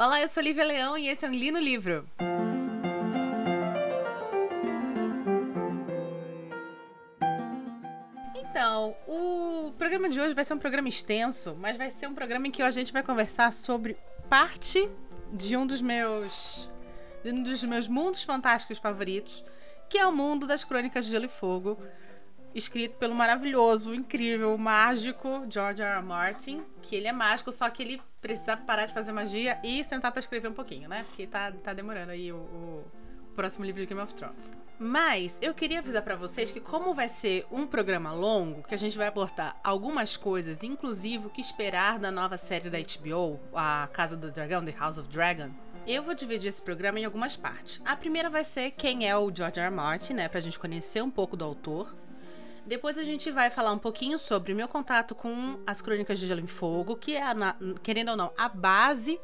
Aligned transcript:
Olá, 0.00 0.20
eu 0.20 0.28
sou 0.28 0.40
Lívia 0.40 0.64
Leão 0.64 0.96
e 0.96 1.08
esse 1.08 1.26
é 1.26 1.28
um 1.28 1.32
Lino 1.32 1.58
Livro. 1.58 2.08
Então, 8.36 8.94
o 9.08 9.72
programa 9.76 10.08
de 10.08 10.20
hoje 10.20 10.34
vai 10.34 10.44
ser 10.44 10.54
um 10.54 10.58
programa 10.58 10.88
extenso, 10.88 11.56
mas 11.58 11.76
vai 11.76 11.90
ser 11.90 12.06
um 12.06 12.14
programa 12.14 12.46
em 12.46 12.52
que 12.52 12.62
a 12.62 12.70
gente 12.70 12.92
vai 12.92 13.02
conversar 13.02 13.52
sobre 13.52 13.96
parte 14.30 14.88
de 15.32 15.56
um 15.56 15.66
dos 15.66 15.82
meus 15.82 16.70
de 17.24 17.32
um 17.32 17.42
dos 17.42 17.64
meus 17.64 17.88
mundos 17.88 18.22
fantásticos 18.22 18.78
favoritos, 18.78 19.44
que 19.90 19.98
é 19.98 20.06
o 20.06 20.12
mundo 20.12 20.46
das 20.46 20.62
Crônicas 20.62 21.06
de 21.06 21.10
Gelo 21.10 21.24
e 21.24 21.28
Fogo, 21.28 21.76
escrito 22.54 22.96
pelo 22.98 23.16
maravilhoso, 23.16 23.92
incrível, 23.92 24.56
mágico 24.56 25.44
George 25.50 25.82
R. 25.82 25.96
R. 25.96 26.02
Martin, 26.04 26.62
que 26.82 26.94
ele 26.94 27.08
é 27.08 27.12
mágico, 27.12 27.50
só 27.50 27.68
que 27.68 27.82
ele 27.82 28.00
precisa 28.20 28.56
parar 28.56 28.86
de 28.86 28.94
fazer 28.94 29.12
magia 29.12 29.58
e 29.62 29.82
sentar 29.84 30.10
para 30.10 30.20
escrever 30.20 30.48
um 30.48 30.54
pouquinho, 30.54 30.88
né? 30.88 31.04
Porque 31.08 31.26
tá, 31.26 31.52
tá 31.52 31.72
demorando 31.72 32.12
aí 32.12 32.32
o, 32.32 32.36
o 32.36 32.84
próximo 33.34 33.64
livro 33.64 33.80
de 33.80 33.86
Game 33.86 34.00
of 34.00 34.14
Thrones. 34.14 34.52
Mas 34.80 35.38
eu 35.42 35.52
queria 35.52 35.80
avisar 35.80 36.02
para 36.02 36.14
vocês 36.14 36.52
que 36.52 36.60
como 36.60 36.94
vai 36.94 37.08
ser 37.08 37.44
um 37.50 37.66
programa 37.66 38.12
longo, 38.12 38.62
que 38.62 38.74
a 38.74 38.78
gente 38.78 38.96
vai 38.96 39.08
abordar 39.08 39.56
algumas 39.64 40.16
coisas, 40.16 40.62
inclusive 40.62 41.26
o 41.26 41.30
que 41.30 41.40
esperar 41.40 41.98
da 41.98 42.12
nova 42.12 42.36
série 42.36 42.70
da 42.70 42.78
HBO, 42.78 43.40
A 43.52 43.88
Casa 43.92 44.16
do 44.16 44.30
Dragão, 44.30 44.64
The 44.64 44.74
House 44.78 44.98
of 44.98 45.08
Dragon, 45.08 45.50
eu 45.86 46.02
vou 46.02 46.14
dividir 46.14 46.48
esse 46.48 46.62
programa 46.62 47.00
em 47.00 47.04
algumas 47.04 47.36
partes. 47.36 47.80
A 47.84 47.96
primeira 47.96 48.28
vai 48.30 48.44
ser 48.44 48.72
quem 48.72 49.08
é 49.08 49.16
o 49.16 49.34
George 49.34 49.58
R. 49.58 49.66
R. 49.66 49.74
Martin, 49.74 50.14
né, 50.14 50.28
pra 50.28 50.40
gente 50.40 50.58
conhecer 50.58 51.02
um 51.02 51.10
pouco 51.10 51.36
do 51.36 51.44
autor. 51.44 51.96
Depois 52.68 52.98
a 52.98 53.02
gente 53.02 53.30
vai 53.30 53.48
falar 53.48 53.72
um 53.72 53.78
pouquinho 53.78 54.18
sobre 54.18 54.52
o 54.52 54.56
meu 54.56 54.68
contato 54.68 55.14
com 55.14 55.58
as 55.66 55.80
Crônicas 55.80 56.18
de 56.18 56.26
Gelo 56.26 56.44
e 56.44 56.46
Fogo, 56.46 56.96
que 56.96 57.16
é, 57.16 57.24
querendo 57.82 58.10
ou 58.10 58.16
não, 58.16 58.30
a 58.36 58.46
base 58.46 59.18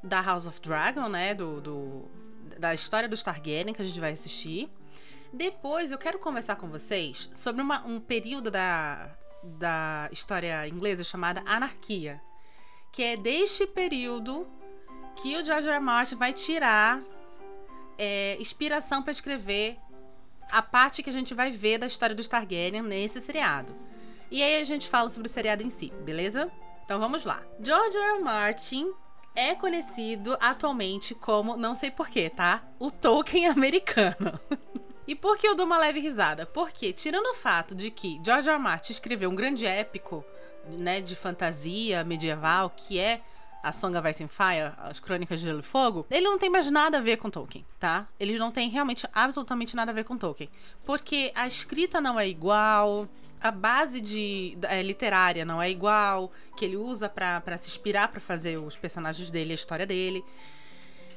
da 0.00 0.20
House 0.20 0.46
of 0.46 0.60
Dragon, 0.60 1.08
né? 1.08 1.34
Do, 1.34 1.60
do, 1.60 2.08
da 2.60 2.72
história 2.72 3.08
dos 3.08 3.24
Targaryen 3.24 3.74
que 3.74 3.82
a 3.82 3.84
gente 3.84 3.98
vai 3.98 4.12
assistir. 4.12 4.70
Depois 5.32 5.90
eu 5.90 5.98
quero 5.98 6.20
conversar 6.20 6.54
com 6.54 6.68
vocês 6.68 7.28
sobre 7.34 7.60
uma, 7.60 7.84
um 7.84 7.98
período 7.98 8.52
da, 8.52 9.16
da 9.42 10.08
história 10.12 10.68
inglesa 10.68 11.02
chamada 11.02 11.42
Anarquia. 11.46 12.20
Que 12.92 13.02
é 13.02 13.16
deste 13.16 13.66
período 13.66 14.46
que 15.16 15.36
o 15.36 15.44
George 15.44 15.66
R. 15.66 15.74
R. 15.74 15.80
Martin 15.80 16.14
vai 16.14 16.32
tirar 16.32 17.02
é, 17.98 18.36
inspiração 18.38 19.02
para 19.02 19.10
escrever 19.10 19.76
a 20.50 20.62
parte 20.62 21.02
que 21.02 21.10
a 21.10 21.12
gente 21.12 21.34
vai 21.34 21.50
ver 21.50 21.78
da 21.78 21.86
história 21.86 22.14
dos 22.14 22.28
Targaryen 22.28 22.82
nesse 22.82 23.20
seriado. 23.20 23.74
E 24.30 24.42
aí 24.42 24.60
a 24.60 24.64
gente 24.64 24.88
fala 24.88 25.10
sobre 25.10 25.26
o 25.26 25.30
seriado 25.30 25.62
em 25.62 25.70
si, 25.70 25.92
beleza? 26.02 26.50
Então 26.84 27.00
vamos 27.00 27.24
lá. 27.24 27.42
George 27.60 27.96
R. 27.96 28.20
Martin 28.20 28.92
é 29.34 29.54
conhecido 29.54 30.36
atualmente 30.40 31.14
como, 31.14 31.56
não 31.56 31.74
sei 31.74 31.90
porquê, 31.90 32.30
tá? 32.30 32.62
O 32.78 32.90
Tolkien 32.90 33.46
americano. 33.50 34.38
e 35.06 35.14
por 35.14 35.36
que 35.36 35.46
eu 35.46 35.54
dou 35.54 35.66
uma 35.66 35.78
leve 35.78 36.00
risada? 36.00 36.46
Porque, 36.46 36.92
tirando 36.92 37.26
o 37.26 37.34
fato 37.34 37.74
de 37.74 37.90
que 37.90 38.20
George 38.24 38.48
R. 38.48 38.56
R. 38.56 38.62
Martin 38.62 38.92
escreveu 38.92 39.30
um 39.30 39.34
grande 39.34 39.66
épico, 39.66 40.24
né, 40.68 41.00
de 41.00 41.16
fantasia 41.16 42.04
medieval, 42.04 42.70
que 42.70 42.98
é 42.98 43.20
a 43.62 43.72
Song 43.72 43.96
of 43.96 44.08
Ice 44.08 44.22
and 44.22 44.28
Fire, 44.28 44.72
as 44.78 44.98
Crônicas 45.00 45.40
de 45.40 45.46
Gelo 45.46 45.60
e 45.60 45.62
Fogo, 45.62 46.06
ele 46.10 46.24
não 46.24 46.38
tem 46.38 46.48
mais 46.48 46.70
nada 46.70 46.98
a 46.98 47.00
ver 47.00 47.16
com 47.16 47.30
Tolkien, 47.30 47.64
tá? 47.78 48.06
Ele 48.18 48.38
não 48.38 48.50
tem 48.50 48.68
realmente 48.68 49.06
absolutamente 49.12 49.76
nada 49.76 49.90
a 49.90 49.94
ver 49.94 50.04
com 50.04 50.16
Tolkien. 50.16 50.50
Porque 50.84 51.32
a 51.34 51.46
escrita 51.46 52.00
não 52.00 52.18
é 52.18 52.28
igual, 52.28 53.08
a 53.40 53.50
base 53.50 54.00
de 54.00 54.56
é, 54.62 54.82
literária 54.82 55.44
não 55.44 55.60
é 55.60 55.70
igual, 55.70 56.30
que 56.56 56.64
ele 56.64 56.76
usa 56.76 57.08
para 57.08 57.58
se 57.58 57.68
inspirar 57.68 58.08
para 58.08 58.20
fazer 58.20 58.58
os 58.58 58.76
personagens 58.76 59.30
dele, 59.30 59.52
a 59.52 59.54
história 59.54 59.86
dele. 59.86 60.24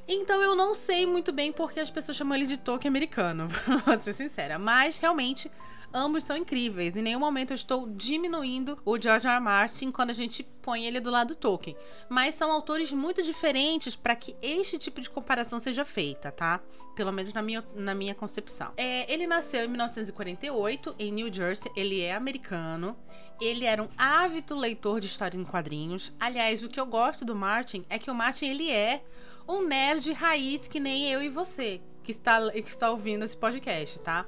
Então 0.08 0.42
eu 0.42 0.56
não 0.56 0.74
sei 0.74 1.06
muito 1.06 1.32
bem 1.32 1.52
porque 1.52 1.80
as 1.80 1.90
pessoas 1.90 2.18
chamam 2.18 2.36
ele 2.36 2.46
de 2.46 2.58
Tolkien 2.58 2.90
americano, 2.90 3.48
vou 3.86 4.00
ser 4.00 4.14
sincera. 4.14 4.60
Mas 4.60 4.98
realmente 4.98 5.50
ambos 5.94 6.24
são 6.24 6.36
incríveis. 6.36 6.96
Em 6.96 7.02
nenhum 7.02 7.20
momento 7.20 7.52
eu 7.52 7.56
estou 7.56 7.88
diminuindo 7.88 8.78
o 8.84 9.00
George 9.00 9.28
R. 9.28 9.36
R. 9.36 9.40
Martin 9.40 9.92
quando 9.92 10.10
a 10.10 10.14
gente 10.14 10.44
põe 10.62 10.86
ele 10.86 11.00
do 11.00 11.12
lado 11.12 11.30
do 11.30 11.36
Tolkien. 11.36 11.76
Mas 12.10 12.36
são 12.36 12.52
autores 12.52 12.92
muito 12.92 13.22
diferentes 13.22 13.96
para 13.96 14.16
que 14.16 14.36
este 14.42 14.78
tipo 14.78 15.02
de 15.02 15.10
comparação 15.10 15.60
seja 15.60 15.86
feita, 15.86 16.32
tá? 16.32 16.60
Pelo 16.96 17.12
menos 17.12 17.34
na 17.34 17.42
minha, 17.42 17.64
na 17.76 17.94
minha 17.94 18.16
concepção. 18.16 18.72
É, 18.78 19.12
ele 19.12 19.28
nasceu 19.28 19.66
em 19.66 19.68
1948 19.68 20.96
em 20.98 21.12
New 21.12 21.34
Jersey. 21.34 21.72
Ele 21.76 22.02
é 22.02 22.14
americano. 22.14 22.98
Ele 23.42 23.66
era 23.66 23.82
um 23.82 23.90
ávido 23.98 24.56
leitor 24.56 25.00
de 25.00 25.08
história 25.08 25.38
em 25.38 25.44
quadrinhos. 25.44 26.12
Aliás, 26.20 26.64
o 26.64 26.70
que 26.70 26.80
eu 26.80 26.86
gosto 26.86 27.26
do 27.26 27.36
Martin 27.36 27.86
é 27.90 28.00
que 28.00 28.10
o 28.10 28.16
Martin 28.16 28.46
ele 28.46 28.72
é 28.72 29.04
um 29.48 29.66
nerd 29.66 30.12
raiz 30.14 30.68
que 30.68 30.80
nem 30.80 31.12
eu 31.12 31.22
e 31.22 31.30
você 31.30 31.82
que 32.04 32.12
está, 32.12 32.52
que 32.52 32.70
está 32.70 32.92
ouvindo 32.92 33.24
esse 33.24 33.36
podcast, 33.36 34.00
tá? 34.02 34.26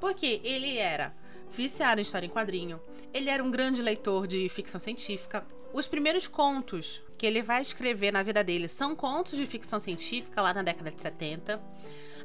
Porque 0.00 0.40
ele 0.44 0.76
era 0.76 1.14
viciado 1.50 2.00
em 2.00 2.02
história 2.02 2.26
em 2.26 2.30
quadrinho, 2.30 2.80
ele 3.12 3.30
era 3.30 3.42
um 3.42 3.50
grande 3.50 3.82
leitor 3.82 4.26
de 4.26 4.48
ficção 4.48 4.80
científica. 4.80 5.46
Os 5.72 5.86
primeiros 5.86 6.26
contos 6.26 7.02
que 7.16 7.26
ele 7.26 7.42
vai 7.42 7.60
escrever 7.60 8.12
na 8.12 8.22
vida 8.22 8.44
dele 8.44 8.68
são 8.68 8.94
contos 8.94 9.36
de 9.36 9.46
ficção 9.46 9.80
científica 9.80 10.40
lá 10.40 10.54
na 10.54 10.62
década 10.62 10.90
de 10.90 11.00
70. 11.00 11.60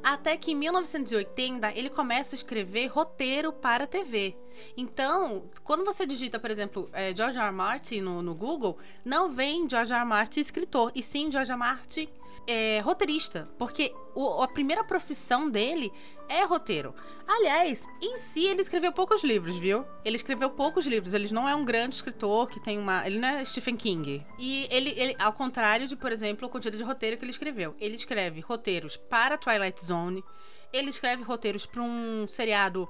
Até 0.02 0.36
que 0.36 0.52
em 0.52 0.54
1980 0.54 1.72
ele 1.74 1.88
começa 1.88 2.34
a 2.34 2.36
escrever 2.36 2.88
roteiro 2.88 3.52
para 3.52 3.86
TV. 3.86 4.36
Então, 4.76 5.44
quando 5.62 5.84
você 5.84 6.06
digita, 6.06 6.38
por 6.38 6.50
exemplo, 6.50 6.90
é, 6.92 7.14
George 7.16 7.38
R. 7.38 7.46
R. 7.46 7.52
Martin 7.54 8.02
no, 8.02 8.22
no 8.22 8.34
Google, 8.34 8.78
não 9.04 9.30
vem 9.30 9.68
George 9.68 9.92
R. 9.92 10.00
R. 10.00 10.08
Martin 10.08 10.40
escritor, 10.40 10.92
e 10.94 11.02
sim 11.02 11.32
George 11.32 11.50
R. 11.50 11.58
R. 11.58 11.58
Martin 11.58 12.08
é, 12.46 12.80
roteirista, 12.80 13.48
porque 13.58 13.94
o, 14.14 14.42
a 14.42 14.48
primeira 14.48 14.84
profissão 14.84 15.48
dele 15.48 15.92
é 16.28 16.44
roteiro. 16.44 16.94
Aliás, 17.26 17.86
em 18.02 18.18
si 18.18 18.46
ele 18.46 18.62
escreveu 18.62 18.92
poucos 18.92 19.22
livros, 19.22 19.56
viu? 19.56 19.84
Ele 20.04 20.16
escreveu 20.16 20.50
poucos 20.50 20.86
livros. 20.86 21.14
Ele 21.14 21.32
não 21.32 21.48
é 21.48 21.54
um 21.54 21.64
grande 21.64 21.96
escritor 21.96 22.48
que 22.48 22.60
tem 22.60 22.78
uma. 22.78 23.06
Ele 23.06 23.18
não 23.18 23.28
é 23.28 23.44
Stephen 23.44 23.76
King. 23.76 24.24
E 24.38 24.66
ele, 24.70 24.90
ele 24.96 25.16
ao 25.18 25.32
contrário 25.32 25.86
de, 25.86 25.96
por 25.96 26.12
exemplo, 26.12 26.46
a 26.46 26.50
quantidade 26.50 26.78
de 26.78 26.84
roteiro 26.84 27.16
que 27.16 27.24
ele 27.24 27.32
escreveu. 27.32 27.74
Ele 27.80 27.96
escreve 27.96 28.40
roteiros 28.40 28.96
para 28.96 29.36
Twilight 29.36 29.84
Zone. 29.84 30.24
Ele 30.72 30.90
escreve 30.90 31.22
roteiros 31.22 31.66
para 31.66 31.82
um 31.82 32.26
seriado 32.28 32.88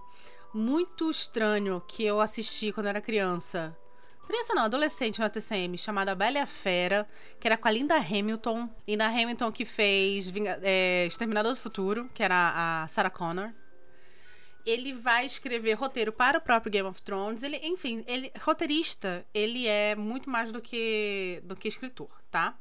muito 0.53 1.11
estranho 1.11 1.83
que 1.87 2.05
eu 2.05 2.21
assisti 2.21 2.73
quando 2.73 2.87
era 2.87 3.01
criança 3.01 3.77
criança 4.25 4.55
não, 4.55 4.63
adolescente 4.63 5.21
na 5.21 5.29
TCM, 5.29 5.77
chamada 5.79 6.15
Bela 6.15 6.45
Fera, 6.47 7.07
que 7.39 7.47
era 7.47 7.57
com 7.57 7.69
a 7.69 7.71
Linda 7.71 7.97
Hamilton. 7.97 8.69
Na 8.97 9.09
Hamilton 9.09 9.53
que 9.53 9.65
fez 9.65 10.33
é, 10.63 11.07
Exterminador 11.07 11.53
do 11.53 11.59
Futuro, 11.59 12.07
que 12.13 12.23
era 12.23 12.83
a 12.83 12.89
Sarah 12.89 13.11
Connor. 13.11 13.53
Ele 14.65 14.95
vai 14.95 15.27
escrever 15.27 15.75
roteiro 15.75 16.11
para 16.11 16.39
o 16.39 16.41
próprio 16.41 16.73
Game 16.73 16.89
of 16.89 17.01
Thrones. 17.03 17.43
Ele, 17.43 17.59
enfim, 17.63 18.03
ele 18.07 18.33
roteirista, 18.41 19.25
ele 19.35 19.67
é 19.67 19.95
muito 19.95 20.31
mais 20.31 20.51
do 20.51 20.61
que 20.61 21.43
do 21.45 21.55
que 21.55 21.69
escritor, 21.69 22.09
tá? 22.31 22.57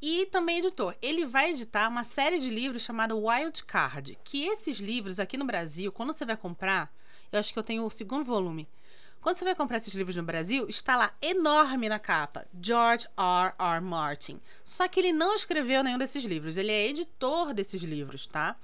E 0.00 0.26
também 0.26 0.58
editor. 0.58 0.94
Ele 1.02 1.26
vai 1.26 1.50
editar 1.50 1.88
uma 1.88 2.04
série 2.04 2.38
de 2.38 2.50
livros 2.50 2.82
chamada 2.82 3.16
Wild 3.16 3.64
Card, 3.64 4.16
que 4.22 4.44
esses 4.46 4.78
livros 4.78 5.18
aqui 5.18 5.36
no 5.36 5.44
Brasil, 5.44 5.90
quando 5.90 6.12
você 6.12 6.24
vai 6.24 6.36
comprar, 6.36 6.92
eu 7.32 7.40
acho 7.40 7.52
que 7.52 7.58
eu 7.58 7.64
tenho 7.64 7.84
o 7.84 7.90
segundo 7.90 8.24
volume 8.24 8.68
quando 9.24 9.38
você 9.38 9.44
vai 9.46 9.54
comprar 9.54 9.78
esses 9.78 9.94
livros 9.94 10.14
no 10.14 10.22
Brasil, 10.22 10.66
está 10.68 10.98
lá 10.98 11.14
enorme 11.22 11.88
na 11.88 11.98
capa: 11.98 12.46
George 12.60 13.08
R. 13.16 13.54
R. 13.58 13.80
Martin. 13.80 14.38
Só 14.62 14.86
que 14.86 15.00
ele 15.00 15.14
não 15.14 15.34
escreveu 15.34 15.82
nenhum 15.82 15.96
desses 15.96 16.22
livros, 16.22 16.58
ele 16.58 16.70
é 16.70 16.86
editor 16.88 17.54
desses 17.54 17.82
livros, 17.82 18.26
tá? 18.26 18.54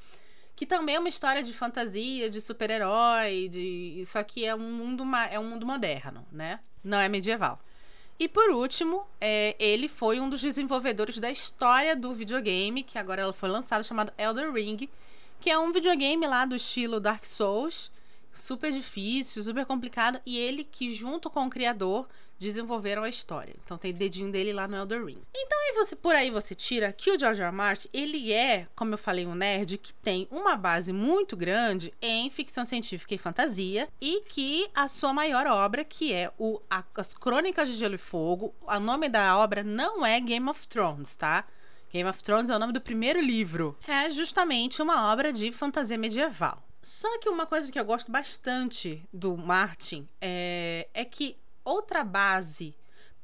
Que 0.54 0.66
também 0.66 0.96
é 0.96 0.98
uma 0.98 1.08
história 1.08 1.42
de 1.42 1.54
fantasia, 1.54 2.28
de 2.28 2.42
super-herói, 2.42 3.48
de. 3.48 4.02
Só 4.04 4.22
que 4.22 4.44
é 4.44 4.54
um 4.54 4.70
mundo, 4.70 5.02
é 5.30 5.40
um 5.40 5.48
mundo 5.48 5.64
moderno, 5.64 6.26
né? 6.30 6.60
Não 6.84 7.00
é 7.00 7.08
medieval. 7.08 7.58
E 8.18 8.28
por 8.28 8.50
último, 8.50 9.06
é, 9.18 9.56
ele 9.58 9.88
foi 9.88 10.20
um 10.20 10.28
dos 10.28 10.42
desenvolvedores 10.42 11.16
da 11.16 11.30
história 11.30 11.96
do 11.96 12.12
videogame, 12.12 12.82
que 12.82 12.98
agora 12.98 13.22
ela 13.22 13.32
foi 13.32 13.48
lançada, 13.48 13.82
chamado 13.82 14.12
Elder 14.18 14.52
Ring, 14.52 14.90
que 15.40 15.48
é 15.48 15.58
um 15.58 15.72
videogame 15.72 16.26
lá 16.26 16.44
do 16.44 16.54
estilo 16.54 17.00
Dark 17.00 17.24
Souls, 17.24 17.90
super 18.32 18.72
difícil, 18.72 19.42
super 19.42 19.66
complicado, 19.66 20.20
e 20.24 20.38
ele 20.38 20.64
que 20.64 20.94
junto 20.94 21.28
com 21.30 21.46
o 21.46 21.50
criador 21.50 22.08
desenvolveram 22.40 23.02
a 23.02 23.08
história. 23.08 23.54
Então 23.62 23.76
tem 23.76 23.92
dedinho 23.92 24.32
dele 24.32 24.52
lá 24.52 24.66
no 24.66 24.74
Elder 24.74 25.04
Ring. 25.04 25.20
Então 25.34 25.58
aí 25.58 25.74
você 25.74 25.94
por 25.94 26.14
aí 26.14 26.30
você 26.30 26.54
tira 26.54 26.90
que 26.90 27.10
o 27.10 27.18
George 27.18 27.42
R. 27.42 27.48
R. 27.48 27.54
Martin, 27.54 27.88
ele 27.92 28.32
é, 28.32 28.66
como 28.74 28.94
eu 28.94 28.98
falei, 28.98 29.26
um 29.26 29.34
nerd 29.34 29.76
que 29.76 29.92
tem 29.92 30.26
uma 30.30 30.56
base 30.56 30.90
muito 30.90 31.36
grande 31.36 31.92
em 32.00 32.30
ficção 32.30 32.64
científica 32.64 33.14
e 33.14 33.18
fantasia 33.18 33.88
e 34.00 34.22
que 34.22 34.68
a 34.74 34.88
sua 34.88 35.12
maior 35.12 35.46
obra, 35.46 35.84
que 35.84 36.14
é 36.14 36.32
o 36.38 36.60
a, 36.70 36.82
as 36.96 37.12
Crônicas 37.12 37.68
de 37.68 37.74
Gelo 37.74 37.96
e 37.96 37.98
Fogo, 37.98 38.54
o 38.62 38.80
nome 38.80 39.10
da 39.10 39.36
obra 39.36 39.62
não 39.62 40.04
é 40.04 40.18
Game 40.18 40.48
of 40.48 40.66
Thrones, 40.66 41.14
tá? 41.16 41.44
Game 41.92 42.08
of 42.08 42.22
Thrones 42.22 42.48
é 42.48 42.56
o 42.56 42.58
nome 42.58 42.72
do 42.72 42.80
primeiro 42.80 43.20
livro. 43.20 43.76
É 43.86 44.10
justamente 44.10 44.80
uma 44.80 45.12
obra 45.12 45.32
de 45.32 45.52
fantasia 45.52 45.98
medieval. 45.98 46.62
Só 46.82 47.18
que 47.18 47.28
uma 47.28 47.46
coisa 47.46 47.70
que 47.70 47.78
eu 47.78 47.84
gosto 47.84 48.10
bastante 48.10 49.06
do 49.12 49.36
Martin 49.36 50.08
é, 50.20 50.88
é 50.94 51.04
que 51.04 51.36
outra 51.64 52.02
base 52.02 52.74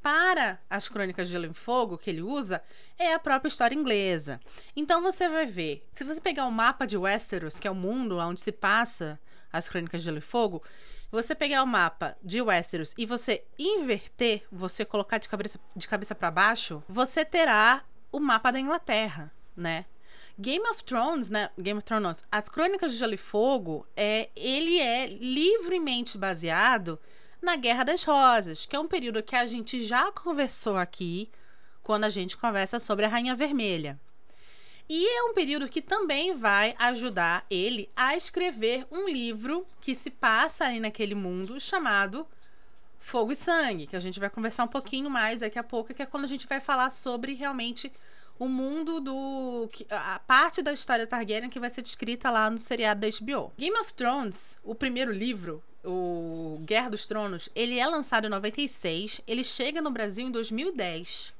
para 0.01 0.59
as 0.69 0.87
Crônicas 0.87 1.27
de 1.27 1.33
Gelo 1.33 1.47
e 1.47 1.53
Fogo 1.53 1.97
que 1.97 2.09
ele 2.09 2.21
usa 2.21 2.61
é 2.97 3.13
a 3.13 3.19
própria 3.19 3.49
história 3.49 3.75
inglesa. 3.75 4.39
Então 4.75 5.01
você 5.01 5.27
vai 5.27 5.45
ver, 5.45 5.87
se 5.91 6.03
você 6.03 6.21
pegar 6.21 6.45
o 6.45 6.51
mapa 6.51 6.85
de 6.85 6.97
Westeros, 6.97 7.57
que 7.57 7.67
é 7.67 7.71
o 7.71 7.75
mundo 7.75 8.17
onde 8.19 8.39
se 8.39 8.51
passa 8.51 9.19
as 9.51 9.67
Crônicas 9.67 10.01
de 10.01 10.05
Gelo 10.05 10.19
e 10.19 10.21
Fogo, 10.21 10.61
você 11.11 11.33
pegar 11.33 11.63
o 11.63 11.67
mapa 11.67 12.15
de 12.23 12.41
Westeros 12.41 12.93
e 12.97 13.05
você 13.05 13.43
inverter, 13.57 14.43
você 14.51 14.85
colocar 14.85 15.17
de 15.17 15.27
cabeça, 15.27 15.59
de 15.75 15.87
cabeça 15.87 16.13
para 16.13 16.29
baixo, 16.29 16.83
você 16.87 17.25
terá 17.25 17.83
o 18.11 18.19
mapa 18.19 18.51
da 18.51 18.59
Inglaterra, 18.59 19.31
né? 19.55 19.85
Game 20.39 20.67
of 20.69 20.83
Thrones, 20.83 21.29
né? 21.29 21.49
Game 21.57 21.77
of 21.77 21.85
Thrones, 21.85 22.23
as 22.31 22.47
Crônicas 22.47 22.91
de 22.91 22.99
Gelo 22.99 23.15
e 23.15 23.17
Fogo, 23.17 23.87
é, 23.95 24.29
ele 24.35 24.79
é 24.79 25.07
livremente 25.07 26.17
baseado 26.17 26.99
na 27.41 27.55
Guerra 27.55 27.83
das 27.83 28.03
Rosas, 28.03 28.65
que 28.65 28.75
é 28.75 28.79
um 28.79 28.87
período 28.87 29.23
que 29.23 29.35
a 29.35 29.47
gente 29.47 29.83
já 29.83 30.11
conversou 30.11 30.77
aqui 30.77 31.29
quando 31.81 32.03
a 32.03 32.09
gente 32.09 32.37
conversa 32.37 32.79
sobre 32.79 33.05
a 33.05 33.07
Rainha 33.07 33.35
Vermelha. 33.35 33.99
E 34.89 35.05
é 35.05 35.23
um 35.23 35.33
período 35.33 35.67
que 35.67 35.81
também 35.81 36.35
vai 36.35 36.75
ajudar 36.79 37.45
ele 37.49 37.89
a 37.95 38.15
escrever 38.15 38.85
um 38.91 39.07
livro 39.09 39.65
que 39.81 39.93
se 39.93 40.09
passa 40.09 40.65
ali 40.65 40.79
naquele 40.79 41.15
mundo 41.15 41.59
chamado 41.59 42.25
Fogo 42.99 43.31
e 43.31 43.35
Sangue, 43.35 43.87
que 43.87 43.95
a 43.95 43.99
gente 43.99 44.19
vai 44.19 44.29
conversar 44.29 44.63
um 44.63 44.69
pouquinho 44.69 45.09
mais 45.09 45.41
daqui 45.41 45.59
a 45.59 45.63
pouco, 45.63 45.93
que 45.93 46.01
é 46.01 46.05
quando 46.05 46.23
a 46.23 46.27
gente 46.27 46.47
vai 46.47 46.59
falar 46.59 46.89
sobre 46.89 47.33
realmente 47.33 47.91
o 48.39 48.47
mundo 48.47 48.99
do. 48.99 49.69
a 49.89 50.19
parte 50.19 50.61
da 50.61 50.73
história 50.73 51.07
Targaryen 51.07 51.49
que 51.49 51.59
vai 51.59 51.69
ser 51.69 51.81
descrita 51.81 52.29
lá 52.29 52.49
no 52.49 52.57
seriado 52.57 53.01
da 53.01 53.07
HBO. 53.07 53.53
Game 53.57 53.77
of 53.79 53.93
Thrones, 53.93 54.59
o 54.63 54.75
primeiro 54.75 55.11
livro, 55.11 55.63
o 55.83 56.59
Guerra 56.63 56.89
dos 56.89 57.05
Tronos, 57.05 57.49
ele 57.55 57.79
é 57.79 57.87
lançado 57.87 58.27
em 58.27 58.29
96, 58.29 59.21
ele 59.27 59.43
chega 59.43 59.81
no 59.81 59.91
Brasil 59.91 60.27
em 60.27 60.31
2010. 60.31 61.33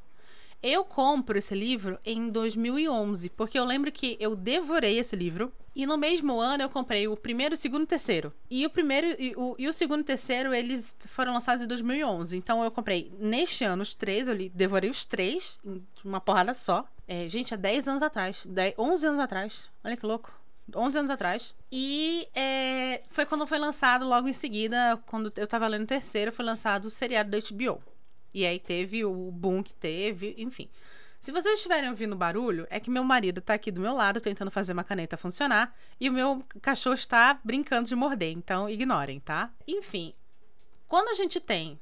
Eu 0.62 0.84
compro 0.84 1.38
esse 1.38 1.54
livro 1.54 2.00
em 2.06 2.30
2011, 2.30 3.30
porque 3.30 3.60
eu 3.60 3.64
lembro 3.66 3.92
que 3.92 4.18
eu 4.20 4.36
devorei 4.36 4.98
esse 4.98 5.16
livro. 5.16 5.52
E 5.76 5.86
no 5.86 5.96
mesmo 5.96 6.40
ano 6.40 6.64
eu 6.64 6.70
comprei 6.70 7.08
o 7.08 7.16
primeiro, 7.16 7.54
o 7.54 7.58
segundo 7.58 7.82
e 7.82 7.84
o 7.84 7.88
terceiro. 7.88 8.34
E 8.50 8.66
o 8.66 8.70
primeiro 8.70 9.08
e 9.22 9.34
o, 9.38 9.56
e 9.60 9.68
o 9.68 9.74
segundo 9.74 10.00
e 10.00 10.02
o 10.02 10.06
terceiro, 10.06 10.52
eles 10.52 10.98
foram 11.10 11.34
lançados 11.34 11.64
em 11.64 11.68
2011. 11.68 12.36
Então 12.36 12.64
eu 12.64 12.72
comprei 12.72 13.14
neste 13.20 13.64
ano 13.64 13.84
os 13.84 13.94
três, 13.94 14.28
eu 14.28 14.34
li, 14.34 14.50
devorei 14.50 14.90
os 14.90 15.06
três, 15.06 15.60
em 15.64 15.86
uma 16.04 16.20
porrada 16.20 16.56
só. 16.56 16.88
É, 17.08 17.28
gente, 17.28 17.54
há 17.54 17.58
10 17.58 17.88
anos 17.88 18.02
atrás. 18.02 18.44
10, 18.48 18.74
11 18.78 19.06
anos 19.06 19.20
atrás. 19.20 19.70
Olha 19.84 19.96
que 19.96 20.06
louco. 20.06 20.34
11 20.76 20.98
anos 20.98 21.12
atrás. 21.12 21.56
E 21.72 22.28
é, 22.34 23.04
foi 23.10 23.26
quando 23.26 23.46
foi 23.48 23.60
lançado, 23.60 24.06
logo 24.06 24.28
em 24.28 24.34
seguida, 24.34 25.00
quando 25.06 25.32
eu 25.38 25.48
tava 25.48 25.68
lendo 25.68 25.84
o 25.84 25.88
terceiro, 25.88 26.32
foi 26.32 26.44
lançado 26.44 26.86
o 26.86 26.90
seriado 26.90 27.30
da 27.30 27.38
HBO. 27.38 27.82
E 28.34 28.46
aí 28.46 28.60
teve 28.60 29.04
o 29.06 29.32
boom 29.32 29.64
que 29.64 29.74
teve, 29.74 30.36
enfim. 30.38 30.70
Se 31.20 31.32
vocês 31.32 31.56
estiverem 31.56 31.90
ouvindo 31.90 32.16
barulho, 32.16 32.68
é 32.70 32.80
que 32.80 32.90
meu 32.90 33.04
marido 33.04 33.42
tá 33.42 33.56
aqui 33.56 33.72
do 33.72 33.82
meu 33.82 33.94
lado 33.94 34.22
tentando 34.22 34.52
fazer 34.52 34.74
uma 34.74 34.84
caneta 34.84 35.18
funcionar 35.18 35.76
e 36.00 36.10
o 36.10 36.14
meu 36.14 36.44
cachorro 36.62 36.94
está 36.94 37.40
brincando 37.44 37.90
de 37.90 37.96
morder, 37.96 38.32
então 38.32 38.70
ignorem, 38.70 39.20
tá? 39.20 39.52
Enfim, 39.68 40.14
quando 40.88 41.10
a 41.10 41.16
gente 41.16 41.40
tem 41.40 41.80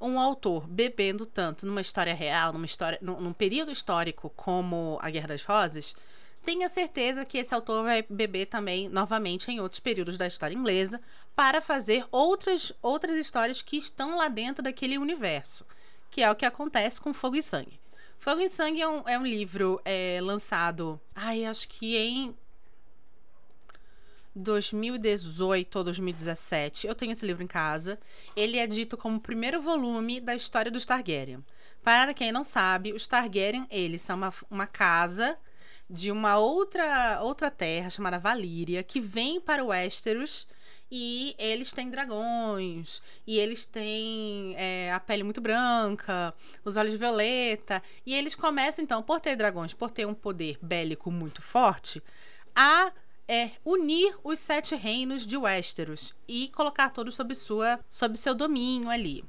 um 0.00 0.18
autor 0.18 0.66
bebendo 0.66 1.26
tanto 1.26 1.66
numa 1.66 1.82
história 1.82 2.14
real, 2.14 2.54
numa 2.54 2.64
história, 2.64 2.98
num, 3.02 3.20
num 3.20 3.32
período 3.34 3.70
histórico 3.70 4.30
como 4.30 4.98
a 5.02 5.10
Guerra 5.10 5.28
das 5.28 5.44
Rosas, 5.44 5.94
tenha 6.42 6.68
certeza 6.70 7.24
que 7.24 7.36
esse 7.36 7.54
autor 7.54 7.84
vai 7.84 8.02
beber 8.08 8.46
também 8.46 8.88
novamente 8.88 9.50
em 9.50 9.60
outros 9.60 9.78
períodos 9.78 10.16
da 10.16 10.26
história 10.26 10.54
inglesa 10.54 11.00
para 11.36 11.60
fazer 11.60 12.06
outras, 12.10 12.72
outras 12.80 13.16
histórias 13.18 13.60
que 13.60 13.76
estão 13.76 14.16
lá 14.16 14.28
dentro 14.28 14.62
daquele 14.62 14.96
universo, 14.96 15.66
que 16.10 16.22
é 16.22 16.30
o 16.30 16.34
que 16.34 16.44
acontece 16.44 17.00
com 17.00 17.14
Fogo 17.14 17.36
e 17.36 17.42
Sangue. 17.42 17.80
Fogo 18.18 18.40
e 18.40 18.50
Sangue 18.50 18.82
é 18.82 18.88
um, 18.88 19.08
é 19.08 19.18
um 19.18 19.26
livro 19.26 19.80
é, 19.84 20.18
lançado, 20.22 21.00
ai, 21.14 21.44
acho 21.44 21.68
que 21.68 21.96
em 21.96 22.34
2018 24.34 25.76
ou 25.76 25.84
2017. 25.84 26.86
Eu 26.86 26.94
tenho 26.94 27.12
esse 27.12 27.26
livro 27.26 27.42
em 27.42 27.46
casa. 27.46 27.98
Ele 28.36 28.58
é 28.58 28.66
dito 28.66 28.96
como 28.96 29.16
o 29.16 29.20
primeiro 29.20 29.60
volume 29.60 30.20
da 30.20 30.34
história 30.34 30.70
dos 30.70 30.84
Targaryen. 30.84 31.44
Para 31.82 32.14
quem 32.14 32.30
não 32.30 32.44
sabe, 32.44 32.92
os 32.92 33.06
Targaryen, 33.06 33.66
eles 33.70 34.02
são 34.02 34.16
uma, 34.16 34.32
uma 34.50 34.66
casa 34.66 35.36
de 35.88 36.12
uma 36.12 36.38
outra 36.38 37.20
outra 37.20 37.50
terra 37.50 37.90
chamada 37.90 38.18
Valíria 38.18 38.80
que 38.80 39.00
vem 39.00 39.40
para 39.40 39.64
o 39.64 39.68
Westeros 39.68 40.46
e 40.90 41.34
eles 41.38 41.72
têm 41.72 41.90
dragões 41.90 43.00
e 43.26 43.38
eles 43.38 43.64
têm 43.64 44.54
é, 44.56 44.92
a 44.92 44.98
pele 44.98 45.22
muito 45.22 45.40
branca, 45.40 46.34
os 46.64 46.76
olhos 46.76 46.96
violeta 46.96 47.82
e 48.04 48.14
eles 48.14 48.34
começam 48.34 48.82
então 48.82 49.02
por 49.02 49.20
ter 49.20 49.36
dragões, 49.36 49.72
por 49.72 49.90
ter 49.90 50.06
um 50.06 50.14
poder 50.14 50.58
bélico 50.60 51.10
muito 51.10 51.40
forte, 51.40 52.02
a 52.54 52.92
é 53.28 53.52
unir 53.64 54.16
os 54.24 54.40
sete 54.40 54.74
reinos 54.74 55.24
de 55.24 55.36
Westeros 55.36 56.12
e 56.26 56.48
colocar 56.48 56.90
todos 56.90 57.14
sob 57.14 57.32
sua 57.36 57.78
sob 57.88 58.18
seu 58.18 58.34
domínio 58.34 58.90
ali. 58.90 59.24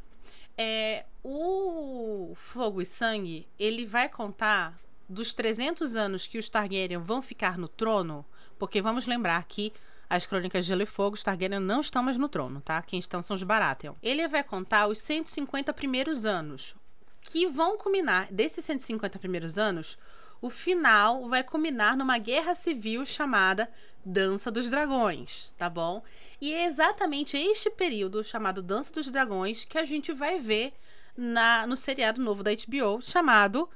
É, 0.57 1.05
o 1.23 2.33
Fogo 2.35 2.81
e 2.81 2.85
Sangue 2.85 3.47
ele 3.59 3.85
vai 3.85 4.09
contar 4.09 4.75
dos 5.07 5.33
300 5.33 5.95
anos 5.95 6.25
que 6.25 6.39
os 6.39 6.49
Targaryen 6.49 6.97
vão 6.97 7.21
ficar 7.21 7.57
no 7.59 7.67
trono, 7.67 8.25
porque 8.57 8.81
vamos 8.81 9.05
lembrar 9.05 9.43
que 9.43 9.71
as 10.11 10.25
crônicas 10.25 10.65
de 10.65 10.69
Gelo 10.69 10.81
e 10.81 10.85
Fogo, 10.85 11.15
os 11.15 11.23
Targaryen 11.23 11.61
não 11.61 11.79
estão 11.79 12.03
mais 12.03 12.17
no 12.17 12.27
trono, 12.27 12.59
tá? 12.59 12.81
Quem 12.81 12.99
estão 12.99 13.23
são 13.23 13.33
os 13.33 13.43
Baratheon. 13.43 13.93
Ele 14.03 14.27
vai 14.27 14.43
contar 14.43 14.87
os 14.87 14.99
150 14.99 15.73
primeiros 15.73 16.25
anos, 16.25 16.75
que 17.21 17.47
vão 17.47 17.77
culminar, 17.77 18.27
desses 18.29 18.65
150 18.65 19.17
primeiros 19.19 19.57
anos, 19.57 19.97
o 20.41 20.49
final 20.49 21.29
vai 21.29 21.45
culminar 21.45 21.95
numa 21.95 22.17
guerra 22.17 22.53
civil 22.55 23.05
chamada 23.05 23.71
Dança 24.03 24.51
dos 24.51 24.69
Dragões, 24.69 25.53
tá 25.57 25.69
bom? 25.69 26.03
E 26.41 26.53
é 26.53 26.65
exatamente 26.65 27.37
este 27.37 27.69
período 27.69 28.21
chamado 28.21 28.61
Dança 28.61 28.91
dos 28.91 29.09
Dragões 29.09 29.63
que 29.63 29.77
a 29.77 29.85
gente 29.85 30.11
vai 30.11 30.39
ver 30.39 30.73
na, 31.15 31.65
no 31.65 31.77
seriado 31.77 32.21
novo 32.21 32.43
da 32.43 32.51
HBO 32.51 33.01
chamado 33.01 33.69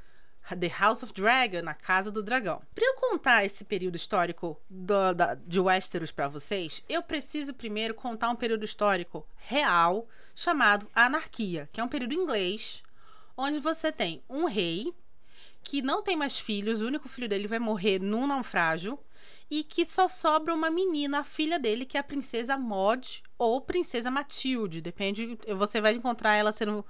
The 0.49 0.67
House 0.67 1.01
of 1.01 1.13
Dragon, 1.13 1.67
a 1.67 1.73
Casa 1.73 2.11
do 2.11 2.21
Dragão. 2.21 2.61
Para 2.73 2.85
eu 2.85 2.95
contar 2.95 3.45
esse 3.45 3.63
período 3.63 3.95
histórico 3.95 4.59
do, 4.69 5.13
da, 5.13 5.33
de 5.33 5.59
Westeros 5.59 6.11
para 6.11 6.27
vocês, 6.27 6.83
eu 6.87 7.01
preciso 7.01 7.53
primeiro 7.53 7.93
contar 7.93 8.29
um 8.29 8.35
período 8.35 8.65
histórico 8.65 9.25
real 9.37 10.07
chamado 10.35 10.87
Anarquia, 10.93 11.69
que 11.71 11.79
é 11.79 11.83
um 11.83 11.87
período 11.87 12.13
inglês 12.13 12.83
onde 13.37 13.59
você 13.59 13.91
tem 13.91 14.21
um 14.29 14.45
rei 14.45 14.93
que 15.63 15.81
não 15.81 16.03
tem 16.03 16.15
mais 16.15 16.37
filhos, 16.37 16.81
o 16.81 16.85
único 16.85 17.09
filho 17.09 17.27
dele 17.27 17.47
vai 17.47 17.57
morrer 17.57 17.99
num 17.99 18.27
naufrágio 18.27 18.99
e 19.49 19.63
que 19.63 19.83
só 19.83 20.07
sobra 20.07 20.53
uma 20.53 20.69
menina, 20.69 21.19
a 21.19 21.23
filha 21.23 21.57
dele, 21.57 21.85
que 21.85 21.97
é 21.97 21.99
a 21.99 22.03
princesa 22.03 22.57
Maud 22.57 23.23
ou 23.37 23.59
princesa 23.61 24.11
Matilde, 24.11 24.81
depende, 24.81 25.37
você 25.57 25.81
vai 25.81 25.93
encontrar 25.93 26.35
ela 26.35 26.51
sendo 26.51 26.85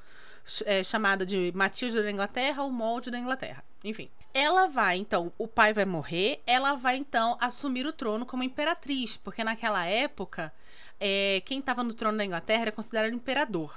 é, 0.65 0.83
chamada 0.83 1.25
de 1.25 1.51
Matilde 1.55 2.01
da 2.01 2.11
Inglaterra 2.11 2.63
ou 2.63 2.71
Molde 2.71 3.11
da 3.11 3.19
Inglaterra. 3.19 3.63
Enfim. 3.83 4.09
Ela 4.33 4.67
vai, 4.67 4.97
então, 4.97 5.31
o 5.37 5.47
pai 5.47 5.73
vai 5.73 5.85
morrer, 5.85 6.41
ela 6.45 6.75
vai, 6.75 6.97
então, 6.97 7.37
assumir 7.39 7.85
o 7.85 7.93
trono 7.93 8.25
como 8.25 8.43
imperatriz, 8.43 9.15
porque 9.15 9.43
naquela 9.43 9.85
época, 9.85 10.51
é, 10.99 11.41
quem 11.45 11.59
estava 11.59 11.83
no 11.83 11.93
trono 11.93 12.17
da 12.17 12.25
Inglaterra 12.25 12.63
era 12.63 12.71
considerado 12.71 13.13
imperador. 13.13 13.73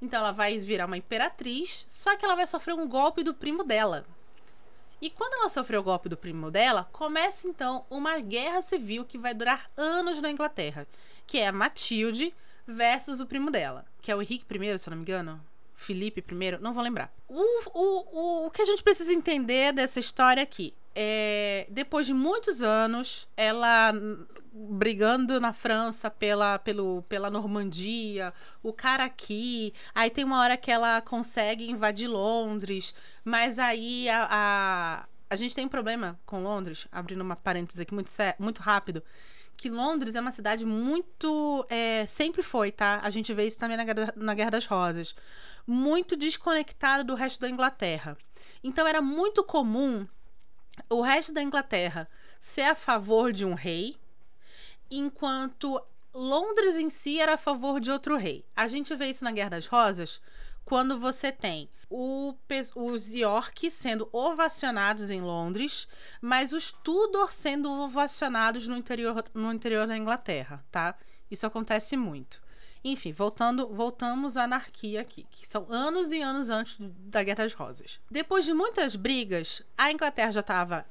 Então 0.00 0.20
ela 0.20 0.32
vai 0.32 0.56
virar 0.58 0.86
uma 0.86 0.96
imperatriz, 0.96 1.84
só 1.88 2.16
que 2.16 2.24
ela 2.24 2.36
vai 2.36 2.46
sofrer 2.46 2.74
um 2.74 2.86
golpe 2.86 3.24
do 3.24 3.34
primo 3.34 3.64
dela. 3.64 4.06
E 5.00 5.10
quando 5.10 5.34
ela 5.34 5.48
sofreu 5.48 5.80
o 5.80 5.84
golpe 5.84 6.08
do 6.08 6.16
primo 6.16 6.50
dela, 6.50 6.88
começa 6.92 7.46
então 7.46 7.84
uma 7.88 8.18
guerra 8.20 8.62
civil 8.62 9.04
que 9.04 9.18
vai 9.18 9.34
durar 9.34 9.70
anos 9.76 10.20
na 10.20 10.30
Inglaterra, 10.30 10.86
que 11.26 11.38
é 11.38 11.48
a 11.48 11.52
Matilde 11.52 12.34
versus 12.66 13.20
o 13.20 13.26
primo 13.26 13.50
dela, 13.50 13.84
que 14.00 14.10
é 14.10 14.16
o 14.16 14.22
Henrique 14.22 14.44
I, 14.54 14.78
se 14.78 14.88
eu 14.88 14.90
não 14.90 14.98
me 14.98 15.02
engano. 15.02 15.40
Felipe 15.78 16.24
I, 16.28 16.58
não 16.60 16.74
vou 16.74 16.82
lembrar. 16.82 17.12
O, 17.28 17.40
o, 17.72 18.42
o, 18.42 18.46
o 18.46 18.50
que 18.50 18.60
a 18.60 18.64
gente 18.64 18.82
precisa 18.82 19.12
entender 19.12 19.72
dessa 19.72 20.00
história 20.00 20.42
aqui 20.42 20.74
é, 21.00 21.68
depois 21.70 22.06
de 22.08 22.12
muitos 22.12 22.60
anos, 22.60 23.28
ela 23.36 23.92
brigando 24.52 25.40
na 25.40 25.52
França 25.52 26.10
pela, 26.10 26.58
pelo, 26.58 27.02
pela 27.02 27.30
Normandia, 27.30 28.34
o 28.64 28.72
cara 28.72 29.04
aqui. 29.04 29.72
Aí 29.94 30.10
tem 30.10 30.24
uma 30.24 30.40
hora 30.40 30.56
que 30.56 30.72
ela 30.72 31.00
consegue 31.00 31.70
invadir 31.70 32.08
Londres, 32.08 32.92
mas 33.24 33.60
aí 33.60 34.08
a, 34.08 34.26
a, 34.28 35.06
a 35.30 35.36
gente 35.36 35.54
tem 35.54 35.66
um 35.66 35.68
problema 35.68 36.18
com 36.26 36.42
Londres, 36.42 36.88
abrindo 36.90 37.20
uma 37.20 37.36
parêntese 37.36 37.80
aqui 37.80 37.94
muito, 37.94 38.10
muito 38.40 38.60
rápido 38.60 39.00
que 39.58 39.68
Londres 39.68 40.14
é 40.14 40.20
uma 40.20 40.30
cidade 40.30 40.64
muito. 40.64 41.66
É, 41.68 42.06
sempre 42.06 42.42
foi, 42.42 42.70
tá? 42.70 43.00
A 43.02 43.10
gente 43.10 43.34
vê 43.34 43.44
isso 43.44 43.58
também 43.58 43.76
na, 43.76 43.84
na 44.16 44.34
Guerra 44.34 44.52
das 44.52 44.64
Rosas 44.64 45.14
muito 45.66 46.16
desconectado 46.16 47.04
do 47.04 47.14
resto 47.14 47.40
da 47.40 47.50
Inglaterra. 47.50 48.16
Então 48.64 48.86
era 48.86 49.02
muito 49.02 49.44
comum 49.44 50.08
o 50.88 51.02
resto 51.02 51.30
da 51.30 51.42
Inglaterra 51.42 52.08
ser 52.38 52.62
a 52.62 52.74
favor 52.74 53.32
de 53.32 53.44
um 53.44 53.52
rei, 53.52 53.96
enquanto 54.90 55.78
Londres 56.14 56.76
em 56.76 56.88
si 56.88 57.20
era 57.20 57.34
a 57.34 57.38
favor 57.38 57.80
de 57.80 57.90
outro 57.90 58.16
rei. 58.16 58.46
A 58.56 58.66
gente 58.66 58.94
vê 58.94 59.08
isso 59.08 59.24
na 59.24 59.32
Guerra 59.32 59.50
das 59.50 59.66
Rosas 59.66 60.22
quando 60.64 60.98
você 60.98 61.30
tem 61.30 61.68
o, 61.90 62.34
os 62.76 63.14
York 63.14 63.70
sendo 63.70 64.08
ovacionados 64.12 65.10
em 65.10 65.20
Londres, 65.20 65.88
mas 66.20 66.52
os 66.52 66.72
Tudor 66.72 67.32
sendo 67.32 67.70
ovacionados 67.70 68.68
no 68.68 68.76
interior, 68.76 69.24
no 69.32 69.52
interior 69.52 69.86
da 69.86 69.96
Inglaterra, 69.96 70.64
tá? 70.70 70.94
Isso 71.30 71.46
acontece 71.46 71.96
muito. 71.96 72.42
Enfim, 72.84 73.12
voltando, 73.12 73.68
voltamos 73.68 74.36
à 74.36 74.44
anarquia 74.44 75.00
aqui, 75.00 75.26
que 75.30 75.46
são 75.46 75.66
anos 75.68 76.12
e 76.12 76.22
anos 76.22 76.48
antes 76.48 76.76
da 76.78 77.22
Guerra 77.22 77.44
das 77.44 77.54
Rosas. 77.54 78.00
Depois 78.10 78.44
de 78.44 78.54
muitas 78.54 78.94
brigas, 78.94 79.62
a 79.76 79.90
Inglaterra 79.90 80.30
já 80.30 80.40
estava 80.40 80.86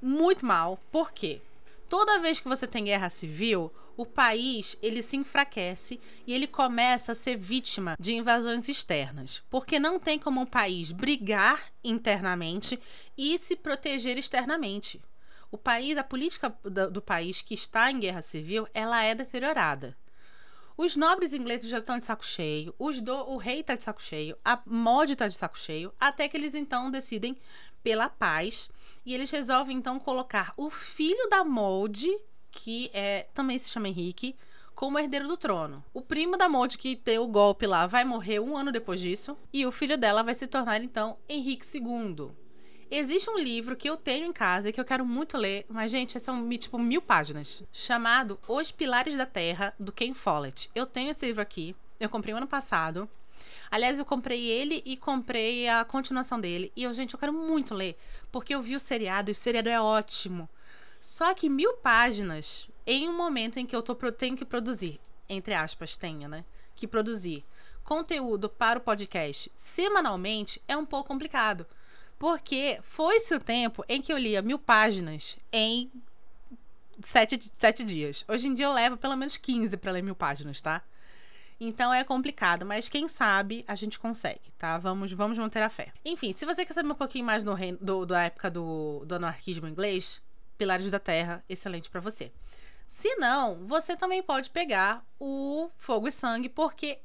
muito 0.00 0.46
mal. 0.46 0.78
Por 0.90 1.12
quê? 1.12 1.42
Toda 1.88 2.20
vez 2.20 2.40
que 2.40 2.48
você 2.48 2.66
tem 2.66 2.84
guerra 2.84 3.10
civil, 3.10 3.70
o 4.00 4.06
país 4.06 4.78
ele 4.80 5.02
se 5.02 5.14
enfraquece 5.14 6.00
e 6.26 6.32
ele 6.32 6.46
começa 6.46 7.12
a 7.12 7.14
ser 7.14 7.36
vítima 7.36 7.98
de 8.00 8.14
invasões 8.14 8.66
externas, 8.66 9.42
porque 9.50 9.78
não 9.78 10.00
tem 10.00 10.18
como 10.18 10.40
um 10.40 10.46
país 10.46 10.90
brigar 10.90 11.70
internamente 11.84 12.80
e 13.14 13.36
se 13.36 13.54
proteger 13.54 14.16
externamente. 14.16 15.02
O 15.50 15.58
país, 15.58 15.98
a 15.98 16.04
política 16.04 16.48
do, 16.64 17.02
país 17.02 17.42
que 17.42 17.52
está 17.52 17.90
em 17.90 18.00
guerra 18.00 18.22
civil, 18.22 18.66
ela 18.72 19.02
é 19.04 19.14
deteriorada. 19.14 19.94
Os 20.78 20.96
nobres 20.96 21.34
ingleses 21.34 21.68
já 21.68 21.76
estão 21.76 21.98
de 21.98 22.06
saco 22.06 22.24
cheio, 22.24 22.74
os 22.78 23.02
do, 23.02 23.14
o 23.28 23.36
rei 23.36 23.60
está 23.60 23.74
de 23.74 23.84
saco 23.84 24.02
cheio, 24.02 24.34
a 24.42 24.62
mod 24.64 25.12
está 25.12 25.28
de 25.28 25.36
saco 25.36 25.60
cheio, 25.60 25.92
até 26.00 26.26
que 26.26 26.38
eles 26.38 26.54
então 26.54 26.90
decidem 26.90 27.36
pela 27.82 28.08
paz 28.08 28.70
e 29.04 29.12
eles 29.12 29.30
resolvem 29.30 29.76
então 29.76 30.00
colocar 30.00 30.54
o 30.56 30.70
filho 30.70 31.28
da 31.28 31.44
molde 31.44 32.08
que 32.50 32.90
é, 32.92 33.26
também 33.34 33.58
se 33.58 33.68
chama 33.68 33.88
Henrique, 33.88 34.36
como 34.74 34.98
herdeiro 34.98 35.28
do 35.28 35.36
trono. 35.36 35.84
O 35.92 36.00
primo 36.00 36.36
da 36.36 36.48
Maud 36.48 36.78
que 36.78 36.96
deu 36.96 37.24
o 37.24 37.28
golpe 37.28 37.66
lá 37.66 37.86
vai 37.86 38.04
morrer 38.04 38.40
um 38.40 38.56
ano 38.56 38.72
depois 38.72 39.00
disso, 39.00 39.36
e 39.52 39.66
o 39.66 39.72
filho 39.72 39.98
dela 39.98 40.22
vai 40.22 40.34
se 40.34 40.46
tornar 40.46 40.82
então 40.82 41.18
Henrique 41.28 41.66
II. 41.76 42.30
Existe 42.90 43.30
um 43.30 43.38
livro 43.38 43.76
que 43.76 43.88
eu 43.88 43.96
tenho 43.96 44.26
em 44.26 44.32
casa 44.32 44.68
e 44.68 44.72
que 44.72 44.80
eu 44.80 44.84
quero 44.84 45.06
muito 45.06 45.38
ler, 45.38 45.64
mas, 45.68 45.92
gente, 45.92 46.18
são 46.18 46.48
tipo 46.58 46.76
mil 46.76 47.00
páginas, 47.00 47.62
chamado 47.72 48.36
Os 48.48 48.72
Pilares 48.72 49.16
da 49.16 49.24
Terra, 49.24 49.72
do 49.78 49.92
Ken 49.92 50.12
Follett. 50.12 50.68
Eu 50.74 50.86
tenho 50.86 51.10
esse 51.10 51.24
livro 51.24 51.40
aqui, 51.40 51.76
eu 52.00 52.08
comprei 52.08 52.34
ano 52.34 52.48
passado. 52.48 53.08
Aliás, 53.70 54.00
eu 54.00 54.04
comprei 54.04 54.44
ele 54.46 54.82
e 54.84 54.96
comprei 54.96 55.68
a 55.68 55.84
continuação 55.84 56.40
dele. 56.40 56.72
E 56.74 56.82
eu, 56.82 56.92
gente, 56.92 57.14
eu 57.14 57.20
quero 57.20 57.32
muito 57.32 57.74
ler, 57.74 57.96
porque 58.32 58.54
eu 58.54 58.60
vi 58.60 58.74
o 58.74 58.80
seriado 58.80 59.30
e 59.30 59.32
o 59.32 59.36
seriado 59.36 59.68
é 59.68 59.80
ótimo. 59.80 60.48
Só 61.00 61.32
que 61.32 61.48
mil 61.48 61.74
páginas 61.78 62.68
em 62.86 63.08
um 63.08 63.16
momento 63.16 63.58
em 63.58 63.64
que 63.64 63.74
eu 63.74 63.82
tô, 63.82 63.94
tenho 64.12 64.36
que 64.36 64.44
produzir, 64.44 65.00
entre 65.28 65.54
aspas, 65.54 65.96
tenho, 65.96 66.28
né? 66.28 66.44
Que 66.76 66.86
produzir 66.86 67.44
conteúdo 67.82 68.48
para 68.48 68.78
o 68.78 68.82
podcast 68.82 69.50
semanalmente 69.56 70.62
é 70.68 70.76
um 70.76 70.84
pouco 70.84 71.08
complicado. 71.08 71.66
Porque 72.18 72.78
foi-se 72.82 73.34
o 73.34 73.40
tempo 73.40 73.82
em 73.88 74.02
que 74.02 74.12
eu 74.12 74.18
lia 74.18 74.42
mil 74.42 74.58
páginas 74.58 75.38
em 75.50 75.90
sete, 77.02 77.50
sete 77.56 77.82
dias. 77.82 78.24
Hoje 78.28 78.46
em 78.46 78.54
dia 78.54 78.66
eu 78.66 78.72
levo 78.72 78.98
pelo 78.98 79.16
menos 79.16 79.38
15 79.38 79.76
para 79.78 79.92
ler 79.92 80.02
mil 80.02 80.14
páginas, 80.14 80.60
tá? 80.60 80.82
Então 81.58 81.92
é 81.92 82.04
complicado, 82.04 82.64
mas 82.64 82.88
quem 82.88 83.08
sabe 83.08 83.64
a 83.66 83.74
gente 83.74 83.98
consegue, 83.98 84.52
tá? 84.58 84.78
Vamos, 84.78 85.12
vamos 85.12 85.38
manter 85.38 85.62
a 85.62 85.68
fé. 85.68 85.92
Enfim, 86.04 86.32
se 86.32 86.46
você 86.46 86.64
quer 86.64 86.72
saber 86.72 86.90
um 86.90 86.94
pouquinho 86.94 87.24
mais 87.24 87.42
do, 87.42 87.54
do 87.80 88.06
da 88.06 88.22
época 88.22 88.50
do, 88.50 89.02
do 89.04 89.14
anarquismo 89.14 89.66
inglês, 89.68 90.22
Pilares 90.60 90.90
da 90.90 90.98
Terra, 90.98 91.42
excelente 91.48 91.88
para 91.88 92.02
você. 92.02 92.30
Se 92.86 93.14
não, 93.14 93.66
você 93.66 93.96
também 93.96 94.22
pode 94.22 94.50
pegar 94.50 95.02
o 95.18 95.70
Fogo 95.74 96.06
e 96.06 96.12
Sangue, 96.12 96.50
porque 96.50 96.98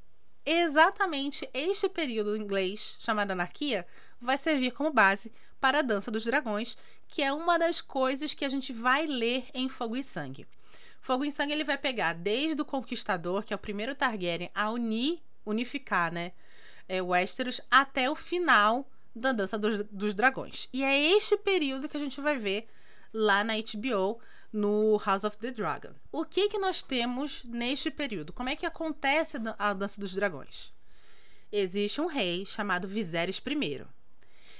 exatamente 0.45 1.49
este 1.53 1.87
período 1.87 2.35
inglês, 2.35 2.97
chamado 2.99 3.31
anarquia, 3.31 3.87
vai 4.19 4.37
servir 4.37 4.71
como 4.71 4.91
base 4.91 5.31
para 5.57 5.79
a 5.79 5.81
Dança 5.81 6.11
dos 6.11 6.25
Dragões, 6.25 6.77
que 7.07 7.23
é 7.23 7.31
uma 7.31 7.57
das 7.57 7.79
coisas 7.79 8.33
que 8.33 8.43
a 8.43 8.49
gente 8.49 8.73
vai 8.73 9.05
ler 9.05 9.45
em 9.53 9.69
Fogo 9.69 9.95
e 9.95 10.03
Sangue. 10.03 10.45
Fogo 10.99 11.23
e 11.23 11.31
Sangue 11.31 11.53
ele 11.53 11.63
vai 11.63 11.77
pegar 11.77 12.11
desde 12.11 12.61
o 12.61 12.65
Conquistador, 12.65 13.41
que 13.41 13.53
é 13.53 13.55
o 13.55 13.59
primeiro 13.59 13.95
Targaryen, 13.95 14.51
a 14.53 14.69
unir, 14.69 15.21
unificar, 15.45 16.11
né, 16.11 16.33
é, 16.89 17.01
Westeros, 17.01 17.61
até 17.71 18.09
o 18.09 18.15
final 18.15 18.85
da 19.15 19.31
Dança 19.31 19.57
dos, 19.57 19.85
dos 19.85 20.13
Dragões. 20.13 20.67
E 20.73 20.83
é 20.83 20.99
este 21.15 21.37
período 21.37 21.87
que 21.87 21.95
a 21.95 22.01
gente 22.01 22.19
vai 22.19 22.37
ver 22.37 22.67
lá 23.15 23.45
na 23.45 23.53
HBO 23.55 24.19
no 24.51 24.97
House 25.05 25.23
of 25.23 25.37
the 25.37 25.51
Dragon. 25.51 25.93
O 26.11 26.25
que 26.25 26.49
que 26.49 26.59
nós 26.59 26.81
temos 26.81 27.43
neste 27.45 27.89
período? 27.89 28.33
Como 28.33 28.49
é 28.49 28.55
que 28.55 28.65
acontece 28.65 29.37
a 29.57 29.73
dança 29.73 30.01
dos 30.01 30.13
dragões? 30.13 30.73
Existe 31.49 32.01
um 32.01 32.07
rei 32.07 32.45
chamado 32.45 32.87
Viserys 32.87 33.37
I. 33.37 33.85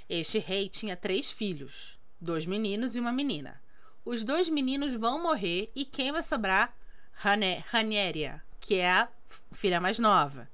Este 0.07 0.37
rei 0.37 0.69
tinha 0.69 0.95
três 0.95 1.31
filhos, 1.31 1.99
dois 2.19 2.45
meninos 2.45 2.95
e 2.95 2.99
uma 2.99 3.11
menina. 3.11 3.61
Os 4.05 4.23
dois 4.23 4.47
meninos 4.47 4.93
vão 4.93 5.21
morrer 5.21 5.69
e 5.75 5.83
quem 5.83 6.11
vai 6.11 6.23
sobrar? 6.23 6.73
Rhaenyra, 7.13 8.41
que 8.59 8.75
é 8.75 8.89
a 8.89 9.09
filha 9.51 9.81
mais 9.81 9.99
nova. 9.99 10.49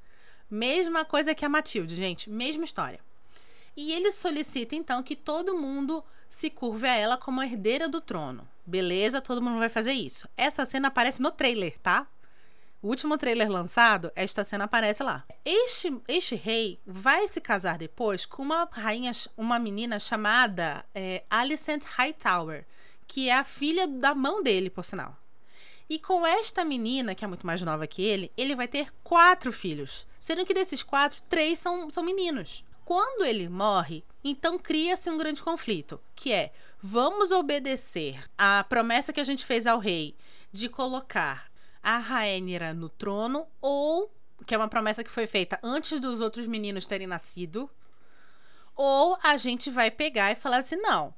Mesma 0.50 1.06
coisa 1.06 1.36
que 1.36 1.46
a 1.46 1.50
Matilde, 1.50 1.96
gente, 1.96 2.30
mesma 2.30 2.64
história. 2.64 3.00
E 3.76 3.92
ele 3.92 4.12
solicita 4.12 4.76
então 4.76 5.04
que 5.04 5.16
todo 5.16 5.58
mundo 5.58 6.04
se 6.32 6.50
curve 6.50 6.88
a 6.88 6.96
ela 6.96 7.18
como 7.18 7.44
herdeira 7.44 7.90
do 7.90 8.00
trono. 8.00 8.48
Beleza, 8.66 9.22
todo 9.22 9.42
mundo 9.42 9.60
vai 9.60 9.68
fazer 9.68 9.92
isso. 9.92 10.28
Essa 10.38 10.66
cena 10.66 10.88
aparece 10.88 11.22
no 11.22 11.30
trailer, 11.30 11.78
tá? 11.80 12.08
O 12.82 12.88
último 12.88 13.18
trailer 13.18 13.52
lançado, 13.52 14.12
esta 14.16 14.44
cena 14.44 14.64
aparece 14.64 15.04
lá. 15.04 15.26
Este, 15.46 15.94
este 16.08 16.36
rei 16.36 16.80
vai 16.88 17.28
se 17.28 17.40
casar 17.42 17.78
depois 17.78 18.26
com 18.26 18.42
uma 18.42 18.68
rainha, 18.72 19.12
uma 19.38 19.60
menina 19.60 20.00
chamada 20.00 20.84
é, 20.96 21.24
Alicent 21.30 21.84
Hightower, 21.84 22.66
que 23.06 23.28
é 23.30 23.36
a 23.36 23.44
filha 23.44 23.86
da 23.86 24.16
mão 24.16 24.42
dele, 24.42 24.70
por 24.70 24.86
sinal. 24.86 25.16
E 25.90 26.00
com 26.00 26.26
esta 26.26 26.64
menina, 26.64 27.14
que 27.14 27.26
é 27.26 27.28
muito 27.28 27.46
mais 27.46 27.62
nova 27.62 27.86
que 27.86 28.02
ele, 28.02 28.32
ele 28.38 28.56
vai 28.56 28.70
ter 28.70 28.92
quatro 29.04 29.52
filhos. 29.52 30.08
Sendo 30.18 30.46
que 30.46 30.54
desses 30.54 30.82
quatro, 30.82 31.22
três 31.28 31.60
são, 31.60 31.90
são 31.90 32.02
meninos. 32.02 32.64
Quando 32.92 33.24
ele 33.24 33.48
morre, 33.48 34.04
então 34.22 34.60
cria-se 34.60 35.10
um 35.10 35.16
grande 35.16 35.42
conflito, 35.42 35.98
que 36.14 36.30
é: 36.34 36.52
vamos 36.82 37.32
obedecer 37.32 38.22
à 38.38 38.66
promessa 38.66 39.14
que 39.14 39.22
a 39.22 39.24
gente 39.24 39.46
fez 39.46 39.66
ao 39.66 39.80
rei 39.80 40.14
de 40.52 40.68
colocar 40.68 41.50
a 41.82 41.98
Rainira 42.00 42.74
no 42.74 42.90
trono 42.90 43.48
ou 43.62 44.12
que 44.46 44.54
é 44.54 44.58
uma 44.58 44.68
promessa 44.68 45.06
que 45.06 45.10
foi 45.10 45.26
feita 45.26 45.58
antes 45.64 46.02
dos 46.02 46.20
outros 46.20 46.46
meninos 46.48 46.86
terem 46.86 47.08
nascido, 47.08 47.70
ou 48.76 49.18
a 49.24 49.38
gente 49.38 49.70
vai 49.70 49.90
pegar 49.90 50.34
e 50.34 50.36
falar 50.36 50.58
assim: 50.58 50.76
não, 50.76 51.16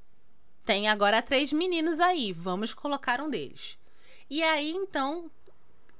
tem 0.64 0.88
agora 0.88 1.24
três 1.24 1.52
meninos 1.52 2.00
aí, 2.00 2.32
vamos 2.34 2.72
colocar 2.76 3.20
um 3.20 3.32
deles. 3.32 3.80
E 4.30 4.44
aí 4.44 4.70
então 4.74 5.32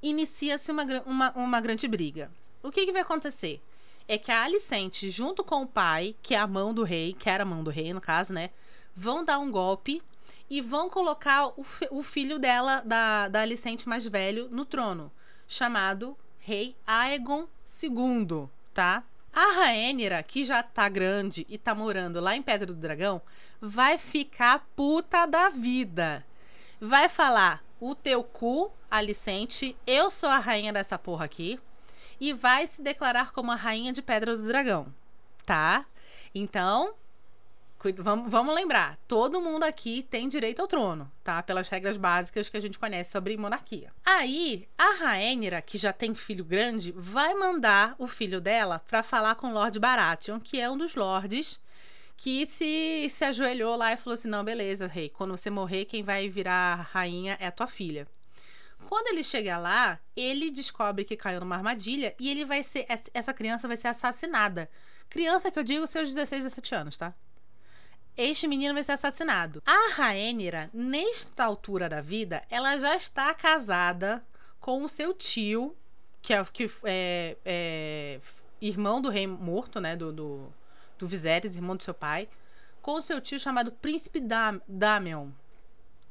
inicia-se 0.00 0.70
uma, 0.70 0.84
uma, 1.04 1.32
uma 1.32 1.60
grande 1.60 1.88
briga. 1.88 2.30
O 2.62 2.70
que, 2.70 2.86
que 2.86 2.92
vai 2.92 3.02
acontecer? 3.02 3.60
É 4.06 4.18
que 4.18 4.30
a 4.30 4.42
Alicente, 4.42 5.10
junto 5.10 5.42
com 5.42 5.62
o 5.62 5.66
pai, 5.66 6.14
que 6.22 6.34
é 6.34 6.38
a 6.38 6.46
mão 6.46 6.74
do 6.74 6.82
rei, 6.82 7.14
que 7.14 7.28
era 7.28 7.42
a 7.42 7.46
mão 7.46 7.64
do 7.64 7.70
rei, 7.70 7.92
no 7.92 8.00
caso, 8.00 8.32
né? 8.32 8.50
Vão 8.94 9.24
dar 9.24 9.38
um 9.38 9.50
golpe 9.50 10.02
e 10.48 10.60
vão 10.60 10.90
colocar 10.90 11.48
o, 11.48 11.64
o 11.90 12.02
filho 12.02 12.38
dela, 12.38 12.82
da, 12.84 13.28
da 13.28 13.40
Alicente 13.40 13.88
mais 13.88 14.06
velho, 14.06 14.48
no 14.50 14.64
trono, 14.64 15.10
chamado 15.48 16.16
Rei 16.38 16.76
Aegon 16.86 17.46
II, 17.82 18.48
tá? 18.72 19.02
A 19.32 19.52
Rhaenyra, 19.52 20.22
que 20.22 20.44
já 20.44 20.62
tá 20.62 20.88
grande 20.88 21.44
e 21.48 21.58
tá 21.58 21.74
morando 21.74 22.20
lá 22.20 22.36
em 22.36 22.42
Pedra 22.42 22.66
do 22.66 22.74
Dragão, 22.74 23.20
vai 23.60 23.98
ficar 23.98 24.64
puta 24.76 25.26
da 25.26 25.48
vida. 25.48 26.24
Vai 26.80 27.08
falar: 27.08 27.64
o 27.80 27.94
teu 27.96 28.22
cu, 28.22 28.70
Alicente, 28.88 29.76
eu 29.86 30.08
sou 30.08 30.28
a 30.28 30.38
rainha 30.38 30.72
dessa 30.72 30.96
porra 30.96 31.24
aqui 31.24 31.58
e 32.20 32.32
vai 32.32 32.66
se 32.66 32.82
declarar 32.82 33.32
como 33.32 33.50
a 33.50 33.56
rainha 33.56 33.92
de 33.92 34.02
Pedra 34.02 34.36
do 34.36 34.46
Dragão, 34.46 34.92
tá? 35.44 35.86
Então, 36.34 36.94
vamos, 37.98 38.30
vamos 38.30 38.54
lembrar, 38.54 38.98
todo 39.06 39.40
mundo 39.40 39.64
aqui 39.64 40.02
tem 40.02 40.28
direito 40.28 40.60
ao 40.60 40.68
trono, 40.68 41.10
tá? 41.22 41.42
Pelas 41.42 41.68
regras 41.68 41.96
básicas 41.96 42.48
que 42.48 42.56
a 42.56 42.60
gente 42.60 42.78
conhece 42.78 43.10
sobre 43.10 43.36
monarquia. 43.36 43.92
Aí, 44.04 44.66
a 44.78 44.94
Rhaenyra, 44.94 45.60
que 45.60 45.76
já 45.76 45.92
tem 45.92 46.14
filho 46.14 46.44
grande, 46.44 46.92
vai 46.96 47.34
mandar 47.34 47.94
o 47.98 48.06
filho 48.06 48.40
dela 48.40 48.78
para 48.78 49.02
falar 49.02 49.34
com 49.34 49.48
o 49.48 49.52
Lord 49.52 49.78
Baratheon, 49.78 50.40
que 50.40 50.60
é 50.60 50.70
um 50.70 50.78
dos 50.78 50.94
lords 50.94 51.60
que 52.16 52.46
se, 52.46 53.08
se 53.10 53.24
ajoelhou 53.24 53.76
lá 53.76 53.92
e 53.92 53.96
falou 53.96 54.14
assim: 54.14 54.28
não, 54.28 54.44
beleza, 54.44 54.86
rei, 54.86 55.08
quando 55.08 55.36
você 55.36 55.50
morrer, 55.50 55.84
quem 55.84 56.02
vai 56.02 56.28
virar 56.28 56.88
rainha 56.92 57.36
é 57.40 57.46
a 57.46 57.52
tua 57.52 57.66
filha. 57.66 58.06
Quando 58.88 59.08
ele 59.08 59.24
chega 59.24 59.56
lá, 59.58 59.98
ele 60.14 60.50
descobre 60.50 61.04
que 61.04 61.16
caiu 61.16 61.40
numa 61.40 61.56
armadilha 61.56 62.14
e 62.18 62.30
ele 62.30 62.44
vai 62.44 62.62
ser. 62.62 62.86
Essa 63.12 63.32
criança 63.32 63.66
vai 63.66 63.76
ser 63.76 63.88
assassinada. 63.88 64.70
Criança 65.08 65.50
que 65.50 65.58
eu 65.58 65.64
digo 65.64 65.86
seus 65.86 66.08
16, 66.08 66.44
17 66.44 66.74
anos, 66.74 66.96
tá? 66.96 67.14
Este 68.16 68.46
menino 68.46 68.74
vai 68.74 68.84
ser 68.84 68.92
assassinado. 68.92 69.62
A 69.66 69.92
Raenira, 69.94 70.70
nesta 70.72 71.44
altura 71.44 71.88
da 71.88 72.00
vida, 72.00 72.42
ela 72.48 72.78
já 72.78 72.94
está 72.94 73.34
casada 73.34 74.24
com 74.60 74.84
o 74.84 74.88
seu 74.88 75.12
tio, 75.12 75.76
que 76.22 76.32
é, 76.32 76.44
que 76.44 76.70
é, 76.84 77.36
é 77.44 78.20
irmão 78.60 79.00
do 79.00 79.08
rei 79.08 79.26
morto, 79.26 79.80
né? 79.80 79.96
Do, 79.96 80.12
do, 80.12 80.52
do 80.98 81.08
Viserys, 81.08 81.56
irmão 81.56 81.76
do 81.76 81.82
seu 81.82 81.94
pai, 81.94 82.28
com 82.80 82.92
o 82.92 83.02
seu 83.02 83.20
tio 83.20 83.38
chamado 83.40 83.72
Príncipe 83.72 84.20
Dam 84.20 84.60
Damion. 84.68 85.30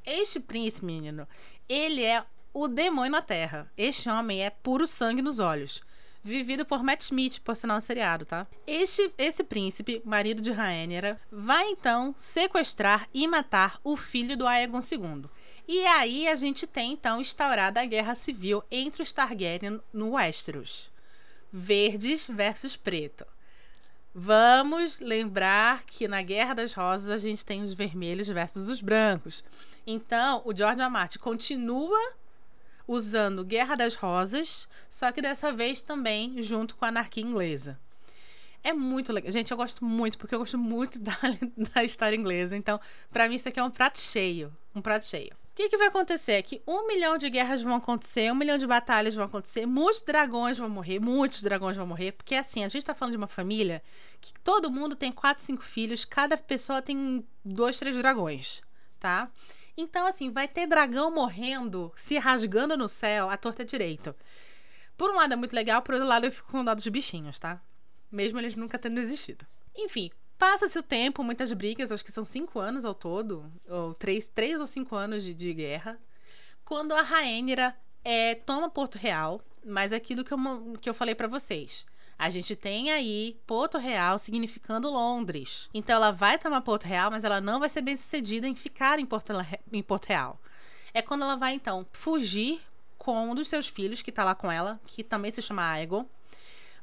Este 0.06 0.40
príncipe, 0.40 0.86
menino, 0.86 1.26
ele 1.70 2.04
é 2.04 2.26
o 2.54 2.68
demônio 2.68 3.12
na 3.12 3.22
Terra. 3.22 3.72
Este 3.78 4.10
homem 4.10 4.44
é 4.44 4.50
puro 4.50 4.88
sangue 4.88 5.22
nos 5.22 5.40
olhos. 5.40 5.82
Vivido 6.26 6.66
por 6.66 6.82
Matt 6.82 7.02
Smith, 7.02 7.42
por 7.42 7.56
sinal 7.56 7.82
seriado, 7.82 8.26
tá? 8.26 8.48
Este, 8.66 9.12
esse 9.18 9.44
príncipe, 9.44 10.02
marido 10.06 10.42
de 10.42 10.52
Rhaenyra, 10.52 11.20
vai 11.30 11.68
então 11.68 12.16
sequestrar 12.18 13.10
e 13.14 13.28
matar 13.28 13.78
o 13.84 13.98
filho 13.98 14.38
do 14.38 14.48
Aegon 14.48 14.80
II. 14.80 15.26
E 15.68 15.86
aí 15.86 16.28
a 16.28 16.36
gente 16.38 16.66
tem 16.66 16.94
então 16.94 17.20
instaurada 17.20 17.82
a 17.82 17.86
guerra 17.86 18.16
civil 18.16 18.64
entre 18.72 19.04
os 19.04 19.12
Targaryen 19.12 19.82
no 19.92 20.12
Westeros. 20.12 20.90
Verdes 21.52 22.28
versus 22.28 22.78
preto. 22.78 23.26
Vamos 24.16 25.00
lembrar 25.00 25.84
que 25.86 26.08
na 26.08 26.22
Guerra 26.22 26.54
das 26.54 26.74
Rosas 26.74 27.10
a 27.10 27.18
gente 27.18 27.46
tem 27.46 27.64
os 27.64 27.74
vermelhos 27.74 28.28
versus 28.30 28.68
os 28.68 28.80
brancos. 28.80 29.44
Então, 29.88 30.42
o 30.46 30.56
George 30.56 30.80
R. 30.80 30.90
Martin 30.90 31.20
continua 31.20 32.14
usando 32.88 33.46
Guerra 33.46 33.76
das 33.76 33.96
Rosas, 33.96 34.68
só 34.90 35.12
que 35.12 35.22
dessa 35.22 35.52
vez 35.52 35.82
também 35.82 36.42
junto 36.42 36.76
com 36.76 36.86
a 36.86 36.90
anarquia 36.90 37.24
inglesa. 37.24 37.80
É 38.64 38.72
muito 38.72 39.12
legal. 39.12 39.32
Gente, 39.32 39.52
eu 39.52 39.58
gosto 39.58 39.84
muito, 39.84 40.18
porque 40.18 40.34
eu 40.34 40.40
gosto 40.40 40.58
muito 40.58 40.98
da, 41.02 41.18
da 41.74 41.84
história 41.84 42.16
inglesa. 42.16 42.56
Então, 42.56 42.80
para 43.12 43.28
mim, 43.28 43.36
isso 43.36 43.50
aqui 43.50 43.60
é 43.60 43.64
um 43.64 43.72
prato 43.72 44.00
cheio. 44.00 44.56
Um 44.74 44.82
prato 44.82 45.06
cheio. 45.06 45.34
O 45.54 45.56
que, 45.56 45.70
que 45.70 45.78
vai 45.78 45.88
acontecer? 45.88 46.32
É 46.32 46.42
que 46.42 46.64
um 46.66 46.88
milhão 46.88 47.16
de 47.16 47.30
guerras 47.30 47.62
vão 47.62 47.76
acontecer, 47.76 48.32
um 48.32 48.36
milhão 48.36 48.58
de 48.58 48.66
batalhas 48.66 49.14
vão 49.14 49.26
acontecer, 49.26 49.68
muitos 49.68 50.02
dragões 50.02 50.58
vão 50.58 50.68
morrer, 50.68 51.00
muitos 51.00 51.44
dragões 51.44 51.78
vão 51.78 51.86
morrer, 51.86 52.14
porque 52.14 52.34
assim, 52.34 52.64
a 52.64 52.70
gente 52.70 52.84
tá 52.84 52.96
falando 52.96 53.12
de 53.12 53.18
uma 53.18 53.28
família 53.28 53.84
que 54.20 54.34
todo 54.44 54.72
mundo 54.72 54.96
tem 54.96 55.12
quatro, 55.12 55.44
cinco 55.44 55.62
filhos, 55.62 56.06
cada 56.06 56.36
pessoa 56.38 56.82
tem 56.82 57.24
dois, 57.46 57.78
três 57.78 57.96
dragões, 57.96 58.64
tá? 59.00 59.30
Então, 59.76 60.06
assim, 60.06 60.32
vai 60.32 60.48
ter 60.48 60.68
dragão 60.68 61.10
morrendo, 61.10 61.92
se 61.96 62.18
rasgando 62.18 62.78
no 62.78 62.88
céu, 62.88 63.30
à 63.30 63.38
torta 63.38 63.66
direito. 63.66 64.16
Por 64.96 65.10
um 65.10 65.16
lado 65.16 65.34
é 65.34 65.36
muito 65.36 65.56
legal, 65.56 65.82
por 65.82 65.96
outro 65.96 66.08
lado 66.08 66.26
eu 66.26 66.32
fico 66.32 66.52
com 66.52 66.64
dó 66.64 66.76
dos 66.76 66.88
bichinhos, 66.88 67.40
tá? 67.40 67.62
Mesmo 68.12 68.40
eles 68.40 68.56
nunca 68.56 68.78
tendo 68.78 69.00
existido. 69.00 69.46
Enfim, 69.76 70.12
passa-se 70.38 70.78
o 70.78 70.84
tempo, 70.84 71.24
muitas 71.24 71.52
brigas, 71.54 71.92
acho 71.92 72.06
que 72.06 72.12
são 72.12 72.24
cinco 72.24 72.60
anos 72.60 72.86
ao 72.86 72.94
todo, 72.94 73.52
ou 73.68 73.94
três, 73.96 74.28
três 74.28 74.60
ou 74.60 74.68
cinco 74.68 74.96
anos 74.96 75.24
de, 75.24 75.34
de 75.34 75.54
guerra, 75.54 76.00
quando 76.64 76.94
a 76.94 77.02
Rainha 77.02 77.76
é, 78.04 78.36
toma 78.36 78.70
Porto 78.70 78.98
Real, 78.98 79.42
mas 79.66 79.92
é 79.92 79.96
aquilo 79.96 80.24
que 80.24 80.34
eu, 80.34 80.38
que 80.80 80.90
eu 80.90 80.94
falei 80.94 81.16
para 81.16 81.28
vocês. 81.28 81.86
A 82.18 82.30
gente 82.30 82.56
tem 82.56 82.92
aí 82.92 83.38
Porto 83.46 83.78
Real 83.78 84.18
significando 84.18 84.92
Londres. 84.92 85.70
Então 85.74 85.96
ela 85.96 86.12
vai 86.12 86.38
tomar 86.38 86.62
Porto 86.62 86.86
Real, 86.86 87.12
mas 87.12 87.24
ela 87.24 87.42
não 87.42 87.60
vai 87.60 87.70
ser 87.70 87.82
bem 87.82 87.96
sucedida 87.96 88.48
em 88.48 88.56
ficar 88.56 89.00
em 89.00 89.06
Porto, 89.06 89.34
em 89.72 89.84
Porto 89.84 90.06
Real. 90.06 90.40
É 90.94 91.02
quando 91.02 91.24
ela 91.24 91.36
vai, 91.36 91.54
então, 91.54 91.86
fugir 91.92 92.62
com 92.98 93.32
um 93.32 93.36
dos 93.36 93.48
seus 93.48 93.68
filhos, 93.68 94.02
que 94.02 94.12
tá 94.12 94.24
lá 94.24 94.36
com 94.36 94.52
ela, 94.52 94.80
que 94.86 95.04
também 95.04 95.32
se 95.32 95.42
chama 95.42 95.70
Aegon. 95.72 96.06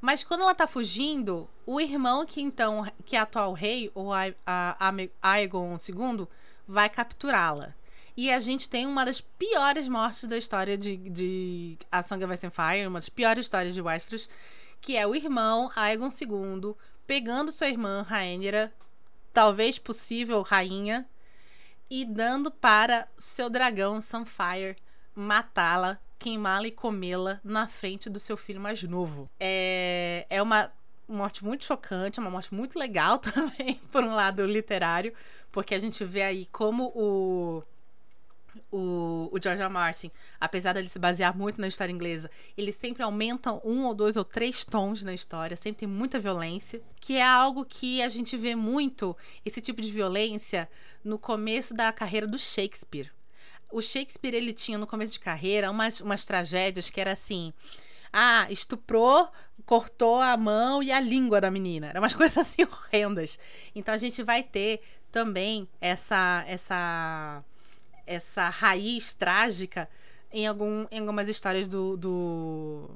Mas 0.01 0.25
quando 0.25 0.43
ela 0.43 0.55
tá 0.55 0.67
fugindo, 0.67 1.49
o 1.67 1.81
irmão 1.81 2.25
que 2.27 2.41
então, 2.41 2.91
que 3.05 3.17
é 3.17 3.21
atual 3.21 3.53
rei, 3.53 3.91
o 3.95 4.11
Aegon 5.23 5.77
II, 5.77 6.27
vai 6.67 6.89
capturá-la. 6.89 7.75
E 8.17 8.31
a 8.31 8.41
gente 8.41 8.69
tem 8.69 8.87
uma 8.87 9.05
das 9.05 9.21
piores 9.21 9.89
mortes 9.89 10.29
da 10.29 10.37
história 10.37 10.77
de, 10.77 10.97
de 10.97 11.79
A 11.91 12.03
Song 12.03 12.25
of 12.25 12.35
Ice 12.35 12.47
and 12.47 12.51
Fire, 12.51 12.87
uma 12.87 12.99
das 12.99 13.09
piores 13.09 13.47
histórias 13.47 13.73
de 13.73 13.81
Westeros, 13.81 14.29
que 14.81 14.97
é 14.97 15.07
o 15.07 15.15
irmão 15.15 15.71
Aegon 15.75 16.09
II 16.09 16.75
pegando 17.07 17.51
sua 17.51 17.69
irmã 17.69 18.03
Rhaenyra, 18.09 18.73
talvez 19.33 19.79
possível 19.79 20.43
rainha, 20.43 21.09
e 21.91 22.05
dando 22.05 22.53
para 22.53 23.09
seu 23.19 23.51
dragão 23.51 24.01
Sunfire 24.01 24.77
matá-la, 25.13 25.99
queimá-la 26.19 26.69
e 26.69 26.71
comê-la 26.71 27.41
na 27.43 27.67
frente 27.67 28.09
do 28.09 28.21
seu 28.21 28.37
filho 28.37 28.61
mais 28.61 28.81
novo. 28.85 29.29
É, 29.41 30.25
é 30.31 30.41
uma 30.41 30.73
morte 31.09 31.45
muito 31.45 31.65
chocante, 31.65 32.21
uma 32.21 32.31
morte 32.31 32.55
muito 32.55 32.79
legal 32.79 33.19
também, 33.21 33.75
por 33.91 34.05
um 34.05 34.15
lado 34.15 34.47
literário, 34.47 35.13
porque 35.51 35.75
a 35.75 35.79
gente 35.81 36.05
vê 36.05 36.23
aí 36.23 36.47
como 36.47 36.93
o 36.95 37.65
o, 38.71 39.29
o 39.33 39.43
George 39.43 39.63
R. 39.63 39.69
Martin, 39.69 40.11
apesar 40.41 40.73
dele 40.73 40.89
se 40.89 40.99
basear 40.99 41.37
muito 41.37 41.61
na 41.61 41.69
história 41.69 41.93
inglesa, 41.93 42.31
ele 42.57 42.73
sempre 42.73 43.03
aumenta 43.03 43.53
um 43.67 43.85
ou 43.85 43.95
dois 43.95 44.17
ou 44.17 44.25
três 44.25 44.65
tons 44.65 45.03
na 45.03 45.15
história, 45.15 45.57
sempre 45.57 45.81
tem 45.81 45.89
muita 45.89 46.19
violência, 46.19 46.81
que 47.01 47.17
é 47.17 47.23
algo 47.23 47.65
que 47.65 48.03
a 48.03 48.09
gente 48.09 48.37
vê 48.37 48.55
muito, 48.55 49.17
esse 49.45 49.61
tipo 49.61 49.81
de 49.81 49.91
violência, 49.91 50.69
no 51.03 51.19
começo 51.19 51.75
da 51.75 51.93
carreira 51.93 52.27
do 52.27 52.39
Shakespeare. 52.39 53.11
O 53.73 53.81
Shakespeare, 53.81 54.35
ele 54.35 54.53
tinha 54.53 54.79
no 54.79 54.87
começo 54.87 55.13
de 55.13 55.21
carreira 55.21 55.71
umas, 55.71 56.01
umas 56.01 56.25
tragédias 56.25 56.91
que 56.91 57.01
era 57.01 57.13
assim... 57.13 57.53
Ah, 58.13 58.49
estuprou, 58.51 59.31
cortou 59.65 60.21
a 60.21 60.37
mão 60.37 60.83
e 60.83 60.91
a 60.91 60.99
língua 60.99 61.41
da 61.41 61.49
menina. 61.49 61.87
Eram 61.87 62.03
umas 62.03 62.13
coisas 62.17 62.37
assim 62.39 62.65
horrendas. 62.65 63.39
Então 63.73 63.95
a 63.95 63.97
gente 63.97 64.21
vai 64.21 64.43
ter 64.43 64.81
também 65.13 65.69
essa 65.81 66.45
essa 66.47 67.45
essa 68.11 68.49
raiz 68.49 69.15
trágica 69.15 69.89
em, 70.33 70.47
algum, 70.47 70.87
em 70.91 70.99
algumas 70.99 71.29
histórias 71.29 71.69
do, 71.69 71.97
do, 71.97 72.91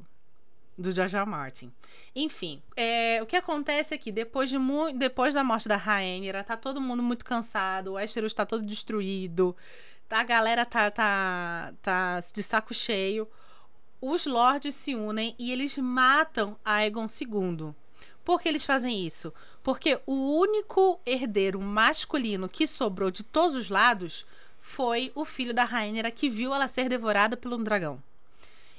do 0.76 0.90
George 0.90 1.16
R. 1.16 1.24
Martin. 1.24 1.72
Enfim, 2.16 2.60
é, 2.76 3.22
o 3.22 3.26
que 3.26 3.36
acontece 3.36 3.94
é 3.94 3.98
que 3.98 4.10
depois, 4.10 4.50
de 4.50 4.58
depois 4.96 5.32
da 5.32 5.44
morte 5.44 5.68
da 5.68 5.76
Rhaenyra, 5.76 6.42
tá 6.42 6.56
todo 6.56 6.80
mundo 6.80 7.02
muito 7.02 7.24
cansado, 7.24 7.92
o 7.92 7.94
Westeros 7.94 8.32
está 8.32 8.44
todo 8.44 8.66
destruído, 8.66 9.56
a 10.10 10.22
galera 10.24 10.66
tá, 10.66 10.90
tá, 10.90 11.72
tá 11.80 12.22
de 12.32 12.42
saco 12.42 12.74
cheio. 12.74 13.28
Os 14.00 14.26
lords 14.26 14.74
se 14.74 14.94
unem 14.94 15.34
e 15.38 15.50
eles 15.50 15.78
matam 15.78 16.58
Aegon 16.64 17.06
II. 17.06 17.72
Por 18.24 18.40
que 18.40 18.48
eles 18.48 18.66
fazem 18.66 19.06
isso? 19.06 19.32
Porque 19.62 20.00
o 20.06 20.38
único 20.38 21.00
herdeiro 21.06 21.60
masculino 21.60 22.48
que 22.48 22.66
sobrou 22.66 23.10
de 23.10 23.22
todos 23.22 23.56
os 23.56 23.68
lados 23.68 24.26
foi 24.66 25.12
o 25.14 25.26
filho 25.26 25.52
da 25.52 25.62
Rainha 25.62 26.10
que 26.10 26.30
viu 26.30 26.54
ela 26.54 26.66
ser 26.66 26.88
devorada 26.88 27.36
pelo 27.36 27.58
dragão. 27.58 28.02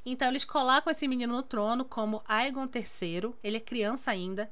Então 0.03 0.27
eles 0.27 0.43
colocam 0.43 0.89
esse 0.89 1.07
menino 1.07 1.35
no 1.35 1.43
trono 1.43 1.85
como 1.85 2.23
Aegon 2.27 2.67
III, 2.73 3.35
ele 3.43 3.57
é 3.57 3.59
criança 3.59 4.09
ainda. 4.09 4.51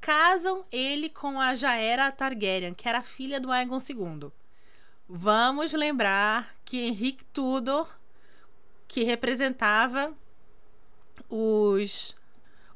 Casam 0.00 0.64
ele 0.70 1.08
com 1.08 1.40
a 1.40 1.56
Jaera 1.56 2.10
Targaryen, 2.12 2.72
que 2.72 2.88
era 2.88 3.02
filha 3.02 3.40
do 3.40 3.50
Aegon 3.50 3.78
II. 3.78 4.30
Vamos 5.08 5.72
lembrar 5.72 6.54
que 6.64 6.78
Henrique 6.78 7.24
Tudor, 7.24 7.88
que 8.86 9.02
representava 9.02 10.14
os 11.28 12.16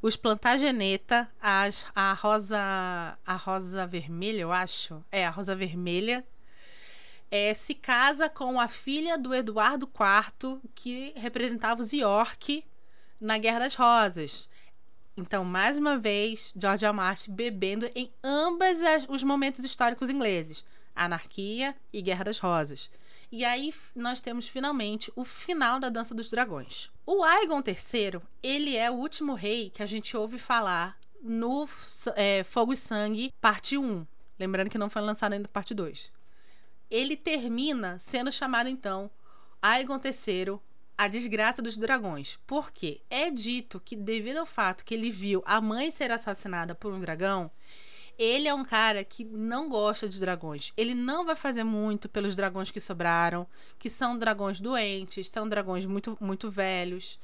os 0.02 0.16
Plantageneta, 0.16 1.30
as, 1.40 1.86
a 1.94 2.12
rosa 2.12 3.16
a 3.24 3.36
rosa 3.36 3.86
vermelha, 3.86 4.40
eu 4.40 4.52
acho. 4.52 5.02
É, 5.12 5.24
a 5.24 5.30
rosa 5.30 5.54
vermelha 5.54 6.24
é, 7.34 7.52
se 7.52 7.74
casa 7.74 8.28
com 8.28 8.60
a 8.60 8.68
filha 8.68 9.18
do 9.18 9.34
Eduardo 9.34 9.90
IV, 9.90 10.60
que 10.72 11.12
representava 11.16 11.82
os 11.82 11.92
York 11.92 12.64
na 13.20 13.36
Guerra 13.38 13.58
das 13.58 13.74
Rosas. 13.74 14.48
Então, 15.16 15.44
mais 15.44 15.76
uma 15.76 15.98
vez, 15.98 16.54
George 16.56 16.84
R. 16.84 16.92
Martin 16.92 17.32
bebendo 17.32 17.90
em 17.92 18.08
ambos 18.22 18.78
os 19.08 19.24
momentos 19.24 19.64
históricos 19.64 20.10
ingleses, 20.10 20.64
anarquia 20.94 21.74
e 21.92 22.00
Guerra 22.00 22.22
das 22.22 22.38
Rosas. 22.38 22.88
E 23.32 23.44
aí 23.44 23.74
nós 23.96 24.20
temos 24.20 24.46
finalmente 24.46 25.12
o 25.16 25.24
final 25.24 25.80
da 25.80 25.88
Dança 25.88 26.14
dos 26.14 26.28
Dragões. 26.28 26.88
O 27.04 27.24
Aegon 27.24 27.64
III, 27.66 28.20
ele 28.44 28.76
é 28.76 28.88
o 28.88 28.94
último 28.94 29.34
rei 29.34 29.70
que 29.70 29.82
a 29.82 29.86
gente 29.86 30.16
ouve 30.16 30.38
falar 30.38 30.96
no 31.20 31.68
é, 32.14 32.44
Fogo 32.44 32.72
e 32.72 32.76
Sangue, 32.76 33.34
parte 33.40 33.76
1. 33.76 34.06
Lembrando 34.38 34.70
que 34.70 34.78
não 34.78 34.88
foi 34.88 35.02
lançado 35.02 35.32
ainda 35.32 35.48
parte 35.48 35.74
2 35.74 36.12
ele 36.90 37.16
termina 37.16 37.98
sendo 37.98 38.30
chamado 38.30 38.68
então 38.68 39.10
Aegon 39.60 40.00
III, 40.02 40.58
a 40.96 41.08
desgraça 41.08 41.60
dos 41.62 41.76
dragões. 41.76 42.38
Porque 42.46 43.00
é 43.10 43.30
dito 43.30 43.80
que 43.80 43.96
devido 43.96 44.38
ao 44.38 44.46
fato 44.46 44.84
que 44.84 44.94
ele 44.94 45.10
viu 45.10 45.42
a 45.46 45.60
mãe 45.60 45.90
ser 45.90 46.10
assassinada 46.10 46.74
por 46.74 46.92
um 46.92 47.00
dragão, 47.00 47.50
ele 48.18 48.46
é 48.46 48.54
um 48.54 48.64
cara 48.64 49.02
que 49.02 49.24
não 49.24 49.68
gosta 49.68 50.08
de 50.08 50.20
dragões. 50.20 50.72
Ele 50.76 50.94
não 50.94 51.24
vai 51.24 51.34
fazer 51.34 51.64
muito 51.64 52.08
pelos 52.08 52.36
dragões 52.36 52.70
que 52.70 52.80
sobraram, 52.80 53.46
que 53.78 53.90
são 53.90 54.16
dragões 54.16 54.60
doentes, 54.60 55.28
são 55.28 55.48
dragões 55.48 55.84
muito 55.84 56.16
muito 56.20 56.50
velhos 56.50 57.18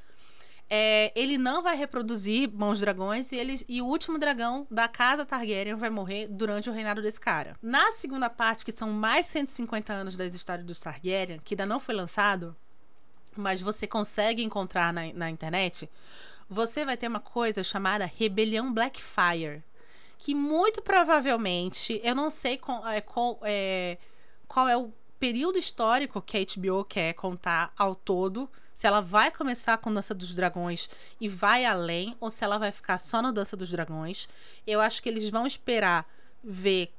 é, 0.73 1.11
ele 1.17 1.37
não 1.37 1.63
vai 1.63 1.77
reproduzir 1.77 2.49
bons 2.49 2.79
dragões 2.79 3.33
e, 3.33 3.37
ele, 3.37 3.61
e 3.69 3.83
o 3.83 3.87
último 3.87 4.19
dragão 4.21 4.69
da 4.71 4.87
casa 4.87 5.27
Targaryen 5.27 5.75
vai 5.75 5.91
morrer 5.91 6.29
durante 6.29 6.71
o 6.71 6.73
reinado 6.73 7.03
desse 7.03 7.21
cara. 7.21 7.57
Na 7.61 7.91
segunda 7.91 8.31
parte, 8.31 8.65
que 8.65 8.71
são 8.71 8.89
mais 8.91 9.27
150 9.27 9.93
anos 9.93 10.17
das 10.17 10.33
histórias 10.33 10.65
dos 10.65 10.79
Targaryen, 10.79 11.41
que 11.43 11.55
ainda 11.55 11.67
não 11.67 11.81
foi 11.81 11.93
lançado, 11.93 12.57
mas 13.37 13.61
você 13.61 13.85
consegue 13.85 14.45
encontrar 14.45 14.93
na, 14.93 15.13
na 15.13 15.29
internet, 15.29 15.91
você 16.49 16.85
vai 16.85 16.97
ter 16.97 17.09
uma 17.09 17.21
coisa 17.21 17.65
chamada 17.65 18.05
Rebelião 18.05 18.73
Blackfire. 18.73 19.65
Que 20.19 20.35
muito 20.35 20.83
provavelmente, 20.83 22.01
eu 22.05 22.15
não 22.15 22.31
sei 22.31 22.59
com, 22.59 22.87
é, 22.87 23.01
com, 23.01 23.39
é, 23.43 23.97
qual 24.47 24.69
é 24.69 24.77
o 24.77 24.93
período 25.19 25.59
histórico 25.59 26.21
que 26.23 26.37
a 26.37 26.41
HBO 26.41 26.85
quer 26.85 27.15
contar 27.15 27.73
ao 27.77 27.95
todo. 27.95 28.49
Se 28.81 28.87
ela 28.87 29.03
vai 29.03 29.31
começar 29.31 29.77
com 29.77 29.93
Dança 29.93 30.15
dos 30.15 30.33
Dragões 30.33 30.89
e 31.21 31.29
vai 31.29 31.67
além, 31.67 32.17
ou 32.19 32.31
se 32.31 32.43
ela 32.43 32.57
vai 32.57 32.73
ficar 32.73 32.97
só 32.97 33.21
na 33.21 33.31
Dança 33.31 33.55
dos 33.55 33.69
Dragões. 33.69 34.27
Eu 34.67 34.81
acho 34.81 35.03
que 35.03 35.09
eles 35.11 35.29
vão 35.29 35.47
esperar 35.47 36.11
ver 36.43 36.91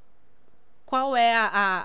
qual 0.86 1.16
é 1.16 1.34
a, 1.34 1.50
a, 1.52 1.82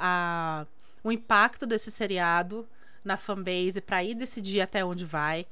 a 0.62 0.65
o 1.03 1.12
impacto 1.12 1.65
desse 1.65 1.89
seriado 1.89 2.69
na 3.03 3.17
fanbase 3.17 3.81
para 3.81 4.03
ir 4.03 4.13
decidir 4.13 4.62
até 4.62 4.86
onde 4.86 5.03
vai. 5.03 5.47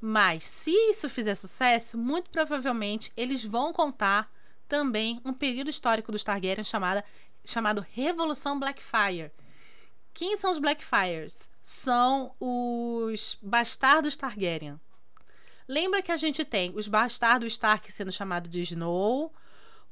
Mas 0.00 0.44
se 0.44 0.70
isso 0.70 1.06
fizer 1.10 1.34
sucesso, 1.34 1.98
muito 1.98 2.30
provavelmente 2.30 3.12
eles 3.14 3.44
vão 3.44 3.70
contar 3.70 4.32
também 4.66 5.20
um 5.26 5.34
período 5.34 5.68
histórico 5.68 6.10
dos 6.10 6.24
Targaryen 6.24 6.64
chamada, 6.64 7.04
chamado 7.44 7.84
Revolução 7.92 8.58
Blackfire. 8.58 9.30
Quem 10.14 10.38
são 10.38 10.50
os 10.50 10.58
Blackfires? 10.58 11.49
São 11.60 12.34
os 12.40 13.38
bastardos 13.42 14.16
Targaryen. 14.16 14.80
Lembra 15.68 16.02
que 16.02 16.10
a 16.10 16.16
gente 16.16 16.44
tem 16.44 16.72
os 16.74 16.88
bastardos 16.88 17.52
Stark 17.52 17.92
sendo 17.92 18.10
chamados 18.10 18.50
de 18.50 18.60
Snow, 18.60 19.32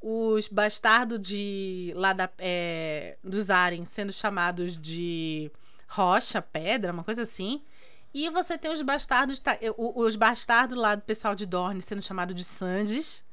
os 0.01 0.49
bastardos 0.49 1.21
de 1.21 1.93
lá 1.95 2.13
da, 2.13 2.29
é, 2.39 3.17
dos 3.23 3.51
Aren 3.51 3.85
sendo 3.85 4.13
chamados 4.13 4.77
de 4.77 5.51
rocha, 5.89 6.43
pedra, 6.43 6.93
uma 6.93 7.05
coisa 7.05 7.23
assim. 7.23 7.63
E 8.13 8.31
você 8.31 8.57
tem 8.57 8.73
os 8.73 8.83
bastardos, 8.83 9.41
os 9.77 10.17
bastardos 10.17 10.77
lá 10.77 10.95
do 10.95 11.03
pessoal 11.03 11.35
de 11.35 11.47
Dorne 11.47 11.83
sendo 11.83 12.03
chamado 12.03 12.33
de 12.33 12.45
Sandes. 12.45 13.25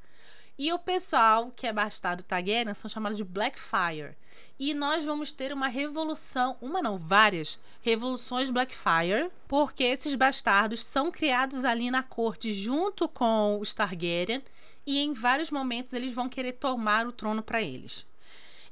E 0.57 0.71
o 0.71 0.79
pessoal 0.79 1.51
que 1.53 1.67
é 1.67 1.73
bastardo 1.73 2.23
Targaryen 2.23 2.73
são 2.73 2.89
chamados 2.89 3.17
de 3.17 3.23
Blackfire. 3.23 4.15
E 4.57 4.73
nós 4.73 5.03
vamos 5.03 5.31
ter 5.31 5.51
uma 5.51 5.67
revolução, 5.67 6.55
uma 6.61 6.81
não, 6.81 6.97
várias 6.97 7.59
revoluções 7.81 8.49
Blackfire, 8.49 9.29
porque 9.47 9.83
esses 9.83 10.15
bastardos 10.15 10.85
são 10.85 11.11
criados 11.11 11.65
ali 11.65 11.91
na 11.91 12.03
corte 12.03 12.53
junto 12.53 13.07
com 13.07 13.59
os 13.59 13.73
Targaryen 13.73 14.41
e 14.85 14.99
em 14.99 15.13
vários 15.13 15.51
momentos 15.51 15.91
eles 15.91 16.13
vão 16.13 16.29
querer 16.29 16.53
tomar 16.53 17.05
o 17.05 17.11
trono 17.11 17.43
para 17.43 17.61
eles. 17.61 18.05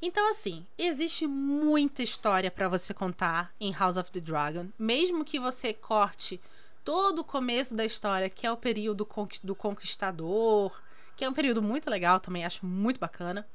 Então, 0.01 0.29
assim, 0.29 0.65
existe 0.77 1.25
muita 1.27 2.03
história 2.03 2.51
para 2.51 2.67
você 2.67 2.93
contar 2.93 3.53
em 3.59 3.73
House 3.73 3.97
of 3.97 4.11
the 4.11 4.19
Dragon, 4.19 4.67
mesmo 4.77 5.23
que 5.25 5.39
você 5.39 5.73
corte 5.73 6.39
todo 6.83 7.19
o 7.19 7.23
começo 7.23 7.73
da 7.75 7.85
história, 7.85 8.29
que 8.29 8.45
é 8.45 8.51
o 8.51 8.57
período 8.57 9.07
do 9.43 9.55
conquistador, 9.55 10.73
que 11.15 11.23
é 11.25 11.29
um 11.29 11.33
período 11.33 11.61
muito 11.61 11.89
legal 11.89 12.19
também, 12.19 12.45
acho 12.45 12.65
muito 12.65 12.99
bacana. 12.99 13.47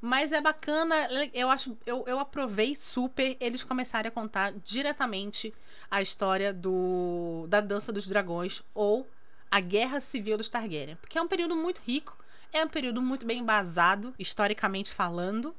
Mas 0.00 0.32
é 0.32 0.40
bacana, 0.40 0.96
eu 1.32 1.48
acho, 1.48 1.76
eu, 1.86 2.02
eu 2.08 2.18
aprovei 2.18 2.74
super 2.74 3.36
eles 3.38 3.62
começarem 3.62 4.08
a 4.08 4.12
contar 4.12 4.52
diretamente 4.64 5.54
a 5.88 6.02
história 6.02 6.52
do 6.52 7.46
da 7.48 7.60
Dança 7.60 7.92
dos 7.92 8.06
Dragões 8.08 8.62
ou 8.74 9.08
a 9.48 9.60
Guerra 9.60 10.00
Civil 10.00 10.36
dos 10.36 10.48
Targaryen, 10.48 10.96
porque 10.96 11.18
é 11.18 11.22
um 11.22 11.28
período 11.28 11.54
muito 11.54 11.80
rico, 11.86 12.16
é 12.52 12.64
um 12.64 12.68
período 12.68 13.00
muito 13.00 13.24
bem 13.24 13.38
embasado, 13.38 14.12
historicamente 14.18 14.90
falando, 14.92 15.54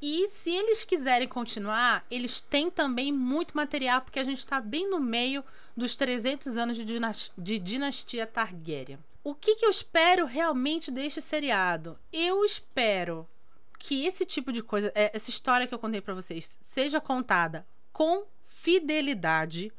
e 0.00 0.26
se 0.28 0.50
eles 0.50 0.84
quiserem 0.84 1.28
continuar, 1.28 2.04
eles 2.10 2.40
têm 2.40 2.70
também 2.70 3.12
muito 3.12 3.56
material, 3.56 4.02
porque 4.02 4.18
a 4.18 4.24
gente 4.24 4.38
está 4.38 4.60
bem 4.60 4.88
no 4.90 5.00
meio 5.00 5.44
dos 5.76 5.94
300 5.94 6.56
anos 6.56 6.76
de, 6.76 6.84
dinastia, 6.84 7.32
de 7.38 7.58
dinastia 7.58 8.26
Targaryen. 8.26 8.98
O 9.24 9.34
que, 9.34 9.56
que 9.56 9.64
eu 9.64 9.70
espero 9.70 10.26
realmente 10.26 10.90
deste 10.90 11.22
seriado? 11.22 11.98
Eu 12.12 12.44
espero 12.44 13.26
que 13.78 14.04
esse 14.04 14.26
tipo 14.26 14.52
de 14.52 14.62
coisa, 14.62 14.92
é, 14.94 15.10
essa 15.16 15.30
história 15.30 15.66
que 15.66 15.74
eu 15.74 15.78
contei 15.78 16.02
para 16.02 16.12
vocês, 16.12 16.58
seja 16.62 17.00
contada 17.00 17.66
com 17.90 18.26
fidelidade. 18.42 19.72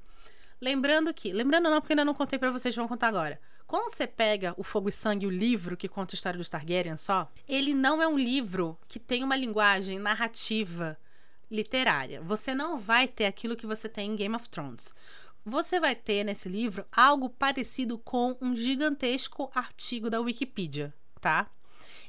Lembrando 0.60 1.14
que, 1.14 1.32
lembrando 1.32 1.70
não, 1.70 1.80
porque 1.80 1.94
ainda 1.94 2.04
não 2.04 2.16
contei 2.16 2.40
para 2.40 2.50
vocês, 2.50 2.76
vão 2.76 2.88
contar 2.88 3.08
agora. 3.08 3.40
Quando 3.68 3.92
você 3.92 4.08
pega 4.08 4.56
o 4.58 4.64
Fogo 4.64 4.90
e 4.90 4.92
Sangue, 4.92 5.28
o 5.28 5.32
livro 5.32 5.78
que 5.78 5.88
conta 5.88 6.16
a 6.16 6.18
história 6.18 6.40
dos 6.40 6.50
Targaryen 6.50 6.98
só, 6.98 7.32
ele 7.48 7.76
não 7.76 8.02
é 8.02 8.08
um 8.08 8.18
livro 8.18 8.76
que 8.88 8.98
tem 8.98 9.24
uma 9.24 9.36
linguagem 9.36 10.00
narrativa 10.00 10.98
literária. 11.52 12.20
Você 12.22 12.56
não 12.56 12.80
vai 12.80 13.08
ter 13.08 13.26
aquilo 13.26 13.56
que 13.56 13.68
você 13.68 13.88
tem 13.88 14.12
em 14.12 14.16
Game 14.16 14.36
of 14.36 14.50
Thrones. 14.50 14.94
Você 15.46 15.80
vai 15.80 15.94
ter 15.94 16.24
nesse 16.24 16.50
livro 16.50 16.86
algo 16.92 17.30
parecido 17.30 18.00
com 18.00 18.36
um 18.42 18.56
gigantesco 18.56 19.52
artigo 19.54 20.10
da 20.10 20.20
Wikipedia, 20.20 20.92
tá? 21.22 21.48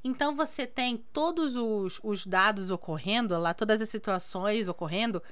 Então 0.03 0.35
você 0.35 0.67
tem 0.67 0.97
todos 1.13 1.55
os, 1.55 2.01
os 2.03 2.27
dados 2.27 2.71
ocorrendo 2.71 3.39
lá, 3.39 3.53
todas 3.53 3.81
as 3.83 3.89
situações 3.89 4.69
ocorrendo, 4.69 5.23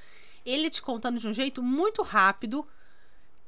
ele 0.45 0.69
te 0.69 0.83
contando 0.83 1.19
de 1.19 1.27
um 1.27 1.33
jeito 1.33 1.63
muito 1.63 2.03
rápido, 2.03 2.67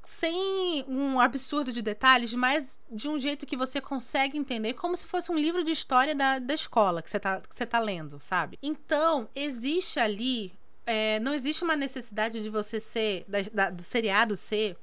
sem 0.02 0.84
um 0.88 1.20
absurdo 1.20 1.72
de 1.72 1.82
detalhes, 1.82 2.32
mas 2.32 2.80
de 2.90 3.08
um 3.08 3.18
jeito 3.18 3.44
que 3.44 3.56
você 3.56 3.80
consegue 3.80 4.38
entender, 4.38 4.74
como 4.74 4.96
se 4.96 5.06
fosse 5.06 5.32
um 5.32 5.36
livro 5.36 5.64
de 5.64 5.72
história 5.72 6.14
da, 6.14 6.38
da 6.38 6.54
escola 6.54 7.02
que 7.02 7.10
você 7.10 7.18
tá, 7.18 7.42
você 7.50 7.66
tá 7.66 7.78
lendo, 7.80 8.18
sabe? 8.20 8.58
Então, 8.62 9.28
existe 9.34 9.98
ali. 9.98 10.52
É, 10.86 11.18
não 11.20 11.34
existe 11.34 11.64
uma 11.64 11.74
necessidade 11.74 12.42
de 12.42 12.48
você 12.48 12.78
ser, 12.78 13.24
da, 13.26 13.38
da, 13.52 13.70
do 13.70 13.82
seriado 13.82 14.36
ser 14.36 14.76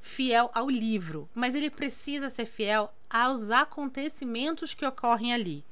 fiel 0.00 0.50
ao 0.54 0.70
livro, 0.70 1.28
mas 1.34 1.54
ele 1.54 1.68
precisa 1.68 2.30
ser 2.30 2.46
fiel 2.46 2.92
aos 3.10 3.50
acontecimentos 3.50 4.72
que 4.72 4.86
ocorrem 4.86 5.34
ali. 5.34 5.64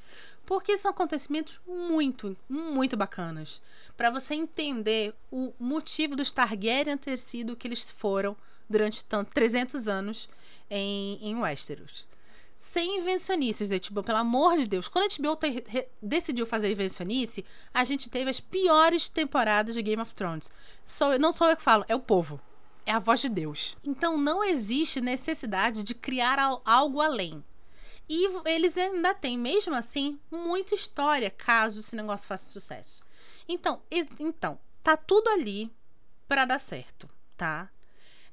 Porque 0.44 0.76
são 0.78 0.90
acontecimentos 0.90 1.60
muito, 1.66 2.36
muito 2.48 2.96
bacanas. 2.96 3.60
para 3.96 4.10
você 4.10 4.34
entender 4.34 5.14
o 5.30 5.52
motivo 5.58 6.14
dos 6.14 6.30
Targaryen 6.30 6.96
ter 6.96 7.18
sido 7.18 7.52
o 7.52 7.56
que 7.56 7.66
eles 7.66 7.90
foram 7.90 8.36
durante 8.68 9.04
tanto 9.04 9.32
300 9.32 9.88
anos 9.88 10.28
em, 10.70 11.18
em 11.22 11.36
Westeros. 11.36 12.06
Sem 12.58 12.98
invencionices, 12.98 13.68
né? 13.68 13.78
tipo, 13.78 14.02
pelo 14.02 14.18
amor 14.18 14.58
de 14.58 14.66
Deus. 14.66 14.88
Quando 14.88 15.04
a 15.04 15.18
HBO 15.18 15.38
decidiu 16.00 16.46
fazer 16.46 16.72
invencionice, 16.72 17.44
a 17.72 17.84
gente 17.84 18.08
teve 18.08 18.30
as 18.30 18.40
piores 18.40 19.08
temporadas 19.08 19.74
de 19.74 19.82
Game 19.82 20.00
of 20.00 20.14
Thrones. 20.14 20.50
Sou, 20.84 21.18
não 21.18 21.32
sou 21.32 21.48
eu 21.48 21.56
que 21.56 21.62
falo, 21.62 21.84
é 21.88 21.94
o 21.94 22.00
povo. 22.00 22.40
É 22.86 22.92
a 22.92 22.98
voz 22.98 23.20
de 23.20 23.28
Deus. 23.28 23.76
Então 23.84 24.16
não 24.16 24.42
existe 24.42 25.00
necessidade 25.00 25.82
de 25.82 25.94
criar 25.94 26.38
algo 26.64 27.00
além. 27.00 27.44
E 28.08 28.28
eles 28.48 28.78
ainda 28.78 29.12
têm, 29.12 29.36
mesmo 29.36 29.74
assim, 29.74 30.18
muita 30.30 30.74
história 30.74 31.30
caso 31.30 31.80
esse 31.80 31.96
negócio 31.96 32.28
faça 32.28 32.52
sucesso. 32.52 33.02
Então, 33.48 33.82
então 34.18 34.58
tá 34.82 34.96
tudo 34.96 35.28
ali 35.28 35.70
para 36.28 36.44
dar 36.44 36.60
certo, 36.60 37.08
tá? 37.36 37.68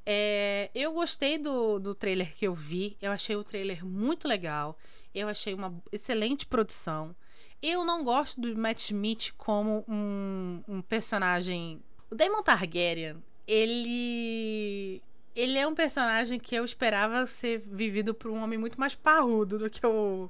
É, 0.05 0.69
eu 0.75 0.91
gostei 0.93 1.37
do, 1.37 1.79
do 1.79 1.95
trailer 1.95 2.35
que 2.35 2.45
eu 2.45 2.53
vi. 2.53 2.97
Eu 3.01 3.11
achei 3.11 3.35
o 3.35 3.43
trailer 3.43 3.85
muito 3.85 4.27
legal. 4.27 4.77
Eu 5.13 5.27
achei 5.27 5.53
uma 5.53 5.73
excelente 5.91 6.45
produção. 6.45 7.15
Eu 7.61 7.85
não 7.85 8.03
gosto 8.03 8.41
do 8.41 8.57
Matt 8.57 8.79
Smith 8.79 9.31
como 9.37 9.85
um, 9.87 10.61
um 10.67 10.81
personagem. 10.81 11.81
O 12.09 12.15
Daemon 12.15 12.43
Targaryen, 12.43 13.23
ele. 13.47 15.01
Ele 15.35 15.57
é 15.57 15.65
um 15.65 15.73
personagem 15.73 16.39
que 16.39 16.53
eu 16.53 16.63
esperava 16.63 17.25
ser 17.25 17.59
vivido 17.59 18.13
por 18.13 18.29
um 18.29 18.43
homem 18.43 18.59
muito 18.59 18.79
mais 18.79 18.93
parrudo 18.93 19.57
do 19.57 19.67
que 19.67 19.83
o, 19.83 20.29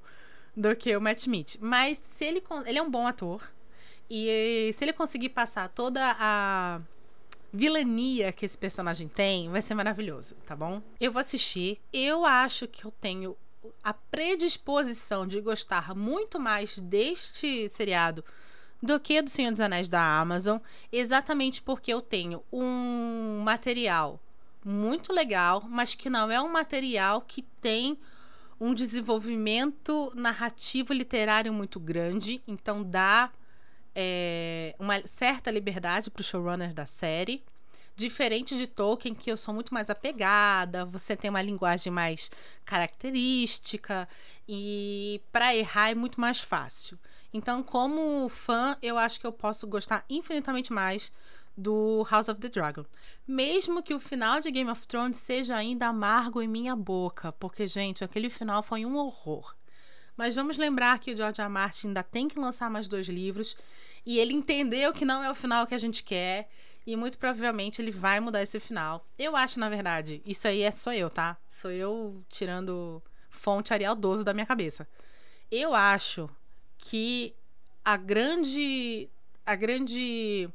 do 0.55 0.73
que 0.77 0.95
o 0.95 1.01
Matt 1.01 1.19
Smith. 1.19 1.57
Mas 1.59 1.97
se 1.97 2.23
ele, 2.23 2.41
ele 2.65 2.77
é 2.77 2.81
um 2.81 2.89
bom 2.89 3.05
ator. 3.05 3.51
E 4.09 4.71
se 4.73 4.85
ele 4.85 4.93
conseguir 4.93 5.29
passar 5.29 5.67
toda 5.69 6.15
a 6.19 6.79
vilania 7.53 8.33
que 8.33 8.45
esse 8.45 8.57
personagem 8.57 9.07
tem, 9.07 9.47
vai 9.49 9.61
ser 9.61 9.75
maravilhoso, 9.75 10.35
tá 10.45 10.55
bom? 10.55 10.81
Eu 10.99 11.11
vou 11.11 11.19
assistir. 11.19 11.79
Eu 11.93 12.25
acho 12.25 12.67
que 12.67 12.83
eu 12.83 12.91
tenho 12.91 13.37
a 13.83 13.93
predisposição 13.93 15.27
de 15.27 15.39
gostar 15.39 15.95
muito 15.95 16.39
mais 16.39 16.79
deste 16.79 17.69
seriado 17.69 18.25
do 18.81 18.99
que 18.99 19.21
do 19.21 19.29
Senhor 19.29 19.51
dos 19.51 19.61
Anéis 19.61 19.87
da 19.87 20.01
Amazon, 20.01 20.57
exatamente 20.91 21.61
porque 21.61 21.93
eu 21.93 22.01
tenho 22.01 22.43
um 22.51 23.41
material 23.43 24.19
muito 24.65 25.13
legal, 25.13 25.63
mas 25.69 25.95
que 25.95 26.09
não 26.09 26.29
é 26.31 26.41
um 26.41 26.51
material 26.51 27.21
que 27.21 27.43
tem 27.61 27.97
um 28.59 28.73
desenvolvimento 28.73 30.11
narrativo 30.15 30.91
literário 30.91 31.53
muito 31.53 31.79
grande, 31.79 32.41
então 32.47 32.83
dá 32.83 33.31
é, 33.95 34.75
uma 34.79 35.05
certa 35.07 35.51
liberdade 35.51 36.09
para 36.09 36.21
o 36.21 36.23
showrunner 36.23 36.73
da 36.73 36.85
série. 36.85 37.43
Diferente 37.95 38.57
de 38.57 38.65
Tolkien, 38.65 39.13
que 39.13 39.31
eu 39.31 39.37
sou 39.37 39.53
muito 39.53 39.71
mais 39.71 39.89
apegada, 39.89 40.83
você 40.83 41.15
tem 41.15 41.29
uma 41.29 41.43
linguagem 41.43 41.93
mais 41.93 42.31
característica 42.65 44.09
e 44.49 45.21
para 45.31 45.55
errar 45.55 45.91
é 45.91 45.95
muito 45.95 46.19
mais 46.19 46.39
fácil. 46.39 46.97
Então, 47.31 47.61
como 47.61 48.27
fã, 48.29 48.75
eu 48.81 48.97
acho 48.97 49.19
que 49.19 49.27
eu 49.27 49.31
posso 49.31 49.67
gostar 49.67 50.03
infinitamente 50.09 50.73
mais 50.73 51.11
do 51.55 52.05
House 52.09 52.29
of 52.29 52.39
the 52.41 52.49
Dragon. 52.49 52.83
Mesmo 53.27 53.83
que 53.83 53.93
o 53.93 53.99
final 53.99 54.39
de 54.39 54.51
Game 54.51 54.69
of 54.69 54.87
Thrones 54.87 55.17
seja 55.17 55.55
ainda 55.55 55.87
amargo 55.87 56.41
em 56.41 56.47
minha 56.47 56.75
boca, 56.75 57.31
porque, 57.33 57.67
gente, 57.67 58.03
aquele 58.03 58.29
final 58.29 58.63
foi 58.63 58.85
um 58.85 58.97
horror. 58.97 59.55
Mas 60.15 60.35
vamos 60.35 60.57
lembrar 60.57 60.99
que 60.99 61.11
o 61.11 61.17
George 61.17 61.41
R. 61.41 61.49
Martin 61.49 61.87
ainda 61.87 62.03
tem 62.03 62.27
que 62.27 62.39
lançar 62.39 62.69
mais 62.69 62.87
dois 62.87 63.07
livros 63.07 63.55
e 64.05 64.19
ele 64.19 64.33
entendeu 64.33 64.93
que 64.93 65.05
não 65.05 65.23
é 65.23 65.31
o 65.31 65.35
final 65.35 65.65
que 65.65 65.73
a 65.73 65.77
gente 65.77 66.03
quer 66.03 66.49
e 66.85 66.95
muito 66.95 67.17
provavelmente 67.17 67.81
ele 67.81 67.91
vai 67.91 68.19
mudar 68.19 68.41
esse 68.41 68.59
final. 68.59 69.05
Eu 69.17 69.35
acho, 69.35 69.59
na 69.59 69.69
verdade, 69.69 70.21
isso 70.25 70.47
aí 70.47 70.61
é 70.61 70.71
só 70.71 70.93
eu, 70.93 71.09
tá? 71.09 71.37
Sou 71.47 71.71
eu 71.71 72.23
tirando 72.29 73.01
fonte 73.29 73.73
Arial 73.73 73.95
12 73.95 74.23
da 74.23 74.33
minha 74.33 74.45
cabeça. 74.45 74.87
Eu 75.49 75.73
acho 75.73 76.29
que 76.77 77.33
a 77.83 77.97
grande 77.97 79.09
a 79.45 79.55
grande 79.55 80.49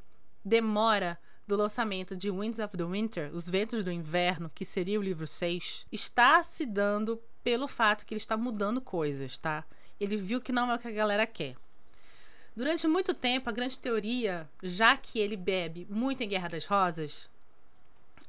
demora 0.44 1.18
do 1.47 1.57
lançamento 1.57 2.16
de 2.16 2.31
Winds 2.31 2.59
of 2.59 2.77
the 2.77 2.85
Winter, 2.85 3.31
Os 3.35 3.49
Ventos 3.49 3.83
do 3.83 3.90
Inverno, 3.90 4.51
que 4.55 4.64
seria 4.64 5.01
o 5.01 5.03
livro 5.03 5.27
6, 5.27 5.87
está 5.90 6.42
se 6.42 6.66
dando 6.66 7.21
pelo 7.49 7.67
fato 7.67 8.05
que 8.05 8.13
ele 8.13 8.21
está 8.21 8.37
mudando 8.37 8.79
coisas, 8.79 9.39
tá? 9.39 9.65
Ele 9.99 10.19
viu 10.19 10.39
que 10.39 10.53
não 10.53 10.71
é 10.71 10.75
o 10.75 10.79
que 10.79 10.87
a 10.87 10.91
galera 10.91 11.27
quer. 11.27 11.57
Durante 12.55 12.87
muito 12.87 13.15
tempo, 13.15 13.49
a 13.49 13.53
grande 13.55 13.79
teoria, 13.79 14.47
já 14.63 14.99
que 14.99 15.19
ele 15.19 15.35
bebe 15.35 15.87
muito 15.89 16.23
em 16.23 16.29
Guerra 16.29 16.49
das 16.49 16.67
Rosas, 16.67 17.31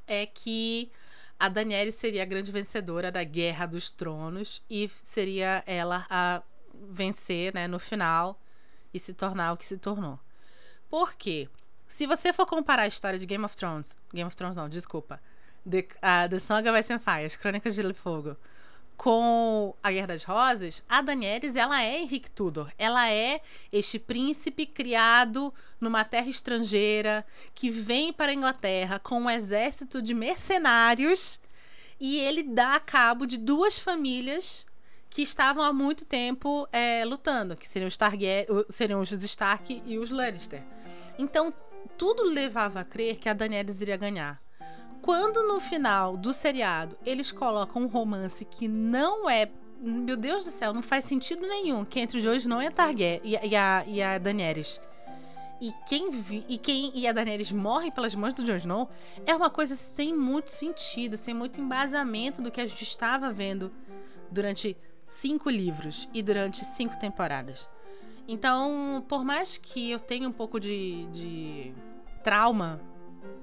é 0.06 0.24
que 0.24 0.90
a 1.38 1.50
Daniela 1.50 1.90
seria 1.90 2.22
a 2.22 2.24
grande 2.24 2.50
vencedora 2.50 3.12
da 3.12 3.22
Guerra 3.22 3.66
dos 3.66 3.90
Tronos 3.90 4.62
e 4.70 4.90
seria 5.04 5.62
ela 5.66 6.06
a 6.08 6.42
vencer, 6.90 7.52
né, 7.52 7.68
no 7.68 7.78
final 7.78 8.40
e 8.94 8.98
se 8.98 9.12
tornar 9.12 9.52
o 9.52 9.56
que 9.58 9.66
se 9.66 9.76
tornou. 9.76 10.18
Por 10.88 11.12
quê? 11.12 11.46
Se 11.86 12.06
você 12.06 12.32
for 12.32 12.46
comparar 12.46 12.84
a 12.84 12.88
história 12.88 13.18
de 13.18 13.26
Game 13.26 13.44
of 13.44 13.54
Thrones, 13.54 13.94
Game 14.14 14.26
of 14.26 14.34
Thrones 14.34 14.56
não, 14.56 14.66
desculpa, 14.66 15.20
The, 15.68 15.80
uh, 15.80 16.26
The 16.30 16.38
Song 16.38 16.66
of 16.66 16.80
Ice 16.80 16.90
and 16.90 17.00
Fire, 17.00 17.26
as 17.26 17.36
Crônicas 17.36 17.74
de 17.74 17.92
Fogo, 17.92 18.34
com 19.00 19.74
a 19.82 19.90
Guerra 19.90 20.08
das 20.08 20.24
Rosas, 20.24 20.84
a 20.86 21.00
Daenerys, 21.00 21.56
ela 21.56 21.82
é 21.82 22.02
Henrique 22.02 22.30
Tudor. 22.30 22.70
Ela 22.76 23.10
é 23.10 23.40
este 23.72 23.98
príncipe 23.98 24.66
criado 24.66 25.54
numa 25.80 26.04
terra 26.04 26.28
estrangeira 26.28 27.24
que 27.54 27.70
vem 27.70 28.12
para 28.12 28.30
a 28.30 28.34
Inglaterra 28.34 28.98
com 28.98 29.22
um 29.22 29.30
exército 29.30 30.02
de 30.02 30.12
mercenários 30.12 31.40
e 31.98 32.18
ele 32.18 32.42
dá 32.42 32.78
cabo 32.78 33.24
de 33.24 33.38
duas 33.38 33.78
famílias 33.78 34.66
que 35.08 35.22
estavam 35.22 35.64
há 35.64 35.72
muito 35.72 36.04
tempo 36.04 36.68
é, 36.70 37.02
lutando, 37.06 37.56
que 37.56 37.66
seriam 37.66 37.88
os, 37.88 37.96
Targaryen, 37.96 38.44
seriam 38.68 39.00
os 39.00 39.10
Stark 39.10 39.82
e 39.86 39.98
os 39.98 40.10
Lannister. 40.10 40.62
Então, 41.18 41.54
tudo 41.96 42.24
levava 42.24 42.80
a 42.80 42.84
crer 42.84 43.16
que 43.16 43.30
a 43.30 43.32
Daenerys 43.32 43.80
iria 43.80 43.96
ganhar. 43.96 44.38
Quando 45.02 45.42
no 45.46 45.60
final 45.60 46.16
do 46.16 46.32
seriado 46.32 46.96
eles 47.04 47.32
colocam 47.32 47.82
um 47.82 47.86
romance 47.86 48.44
que 48.44 48.68
não 48.68 49.28
é. 49.28 49.50
Meu 49.82 50.16
Deus 50.16 50.44
do 50.44 50.50
céu, 50.50 50.74
não 50.74 50.82
faz 50.82 51.06
sentido 51.06 51.40
nenhum 51.40 51.86
que 51.86 51.98
entre 51.98 52.18
o 52.18 52.22
Jon 52.22 52.34
Snow 52.34 52.62
e 52.62 52.66
a 52.66 52.70
Targaryen 52.70 53.20
e, 53.24 53.48
e, 53.48 53.56
a, 53.56 53.84
e 53.86 54.02
a 54.02 54.18
Daenerys. 54.18 54.78
E 55.58 55.72
quem, 55.86 56.10
vi, 56.10 56.44
e 56.48 56.58
quem 56.58 56.90
e 56.94 57.06
a 57.06 57.12
Daenerys 57.12 57.50
morrem 57.50 57.90
pelas 57.90 58.14
mãos 58.14 58.34
do 58.34 58.44
Jon 58.44 58.56
Snow 58.56 58.90
é 59.26 59.34
uma 59.34 59.48
coisa 59.48 59.74
sem 59.74 60.14
muito 60.14 60.50
sentido, 60.50 61.16
sem 61.16 61.32
muito 61.32 61.60
embasamento 61.60 62.42
do 62.42 62.50
que 62.50 62.60
a 62.60 62.66
gente 62.66 62.82
estava 62.82 63.32
vendo 63.32 63.72
durante 64.30 64.76
cinco 65.06 65.50
livros 65.50 66.08
e 66.14 66.22
durante 66.22 66.64
cinco 66.64 66.98
temporadas. 66.98 67.68
Então, 68.28 69.04
por 69.08 69.24
mais 69.24 69.56
que 69.58 69.90
eu 69.90 69.98
tenha 69.98 70.28
um 70.28 70.32
pouco 70.32 70.60
de, 70.60 71.06
de 71.06 71.74
trauma 72.22 72.80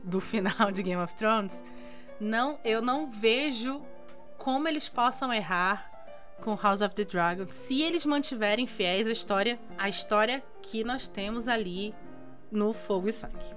do 0.07 0.19
final 0.21 0.71
de 0.71 0.81
Game 0.81 1.01
of 1.01 1.13
Thrones, 1.15 1.61
não, 2.19 2.59
eu 2.63 2.81
não 2.81 3.11
vejo 3.11 3.81
como 4.37 4.67
eles 4.67 4.89
possam 4.89 5.31
errar 5.31 5.91
com 6.41 6.55
House 6.55 6.81
of 6.81 6.95
the 6.95 7.03
Dragon 7.03 7.47
se 7.49 7.81
eles 7.81 8.05
mantiverem 8.05 8.65
fiéis 8.65 9.07
à 9.07 9.11
história, 9.11 9.59
à 9.77 9.89
história 9.89 10.43
que 10.61 10.83
nós 10.83 11.07
temos 11.07 11.47
ali 11.47 11.93
no 12.51 12.73
Fogo 12.73 13.09
e 13.09 13.13
Sangue. 13.13 13.55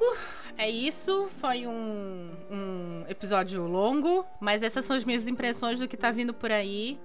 Uh, 0.00 0.16
é 0.56 0.68
isso, 0.68 1.28
foi 1.40 1.66
um, 1.66 2.30
um 2.50 3.04
episódio 3.08 3.66
longo, 3.66 4.26
mas 4.40 4.62
essas 4.62 4.84
são 4.84 4.96
as 4.96 5.04
minhas 5.04 5.28
impressões 5.28 5.78
do 5.78 5.86
que 5.86 5.96
tá 5.96 6.10
vindo 6.10 6.34
por 6.34 6.50
aí. 6.50 6.98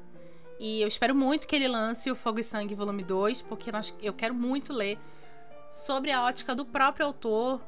E 0.60 0.82
eu 0.82 0.88
espero 0.88 1.14
muito 1.14 1.48
que 1.48 1.56
ele 1.56 1.68
lance 1.68 2.10
o 2.10 2.16
Fogo 2.16 2.40
e 2.40 2.44
Sangue 2.44 2.76
Volume 2.76 3.04
2, 3.04 3.42
porque 3.44 3.72
nós, 3.72 3.94
eu 4.02 4.14
quero 4.14 4.34
muito 4.34 4.72
ler 4.72 4.98
sobre 5.70 6.12
a 6.12 6.24
ótica 6.24 6.56
do 6.56 6.66
próprio 6.66 7.06
autor, 7.06 7.62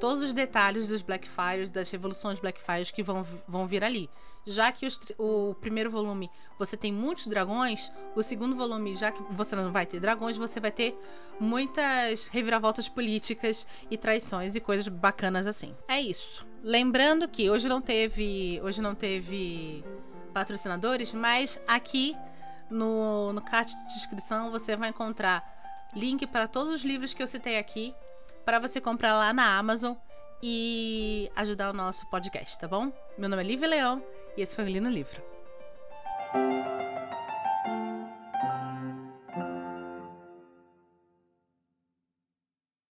todos 0.00 0.22
os 0.22 0.32
detalhes 0.32 0.88
dos 0.88 1.02
Blackfires, 1.02 1.70
das 1.70 1.90
revoluções 1.90 2.38
Blackfires 2.38 2.90
que 2.90 3.02
vão, 3.02 3.26
vão 3.46 3.66
vir 3.66 3.82
ali. 3.82 4.08
Já 4.46 4.70
que 4.70 4.86
os, 4.86 4.98
o 5.18 5.54
primeiro 5.60 5.90
volume 5.90 6.30
você 6.58 6.76
tem 6.76 6.92
muitos 6.92 7.26
dragões, 7.26 7.90
o 8.14 8.22
segundo 8.22 8.54
volume, 8.54 8.94
já 8.94 9.10
que 9.10 9.20
você 9.32 9.56
não 9.56 9.72
vai 9.72 9.84
ter 9.84 9.98
dragões, 9.98 10.36
você 10.36 10.60
vai 10.60 10.70
ter 10.70 10.96
muitas 11.40 12.28
reviravoltas 12.28 12.88
políticas 12.88 13.66
e 13.90 13.96
traições 13.96 14.54
e 14.54 14.60
coisas 14.60 14.86
bacanas 14.86 15.46
assim. 15.46 15.74
É 15.88 16.00
isso. 16.00 16.46
Lembrando 16.62 17.28
que 17.28 17.50
hoje 17.50 17.68
não 17.68 17.80
teve, 17.80 18.60
hoje 18.62 18.80
não 18.80 18.94
teve 18.94 19.84
patrocinadores, 20.32 21.12
mas 21.12 21.60
aqui 21.66 22.16
no, 22.70 23.32
no 23.32 23.42
card 23.42 23.74
de 23.74 23.94
descrição 23.94 24.50
você 24.50 24.76
vai 24.76 24.90
encontrar 24.90 25.44
link 25.94 26.26
para 26.26 26.46
todos 26.46 26.72
os 26.72 26.84
livros 26.84 27.14
que 27.14 27.22
eu 27.22 27.26
citei 27.26 27.58
aqui 27.58 27.94
para 28.46 28.60
você 28.60 28.80
comprar 28.80 29.12
lá 29.18 29.32
na 29.32 29.58
Amazon 29.58 29.94
e 30.40 31.28
ajudar 31.34 31.70
o 31.70 31.72
nosso 31.72 32.08
podcast, 32.08 32.56
tá 32.56 32.68
bom? 32.68 32.92
Meu 33.18 33.28
nome 33.28 33.42
é 33.42 33.46
Lívia 33.46 33.66
Leão 33.66 34.00
e 34.36 34.40
esse 34.40 34.54
foi 34.54 34.64
o 34.64 34.68
Lino 34.68 34.88
Livro. 34.88 35.35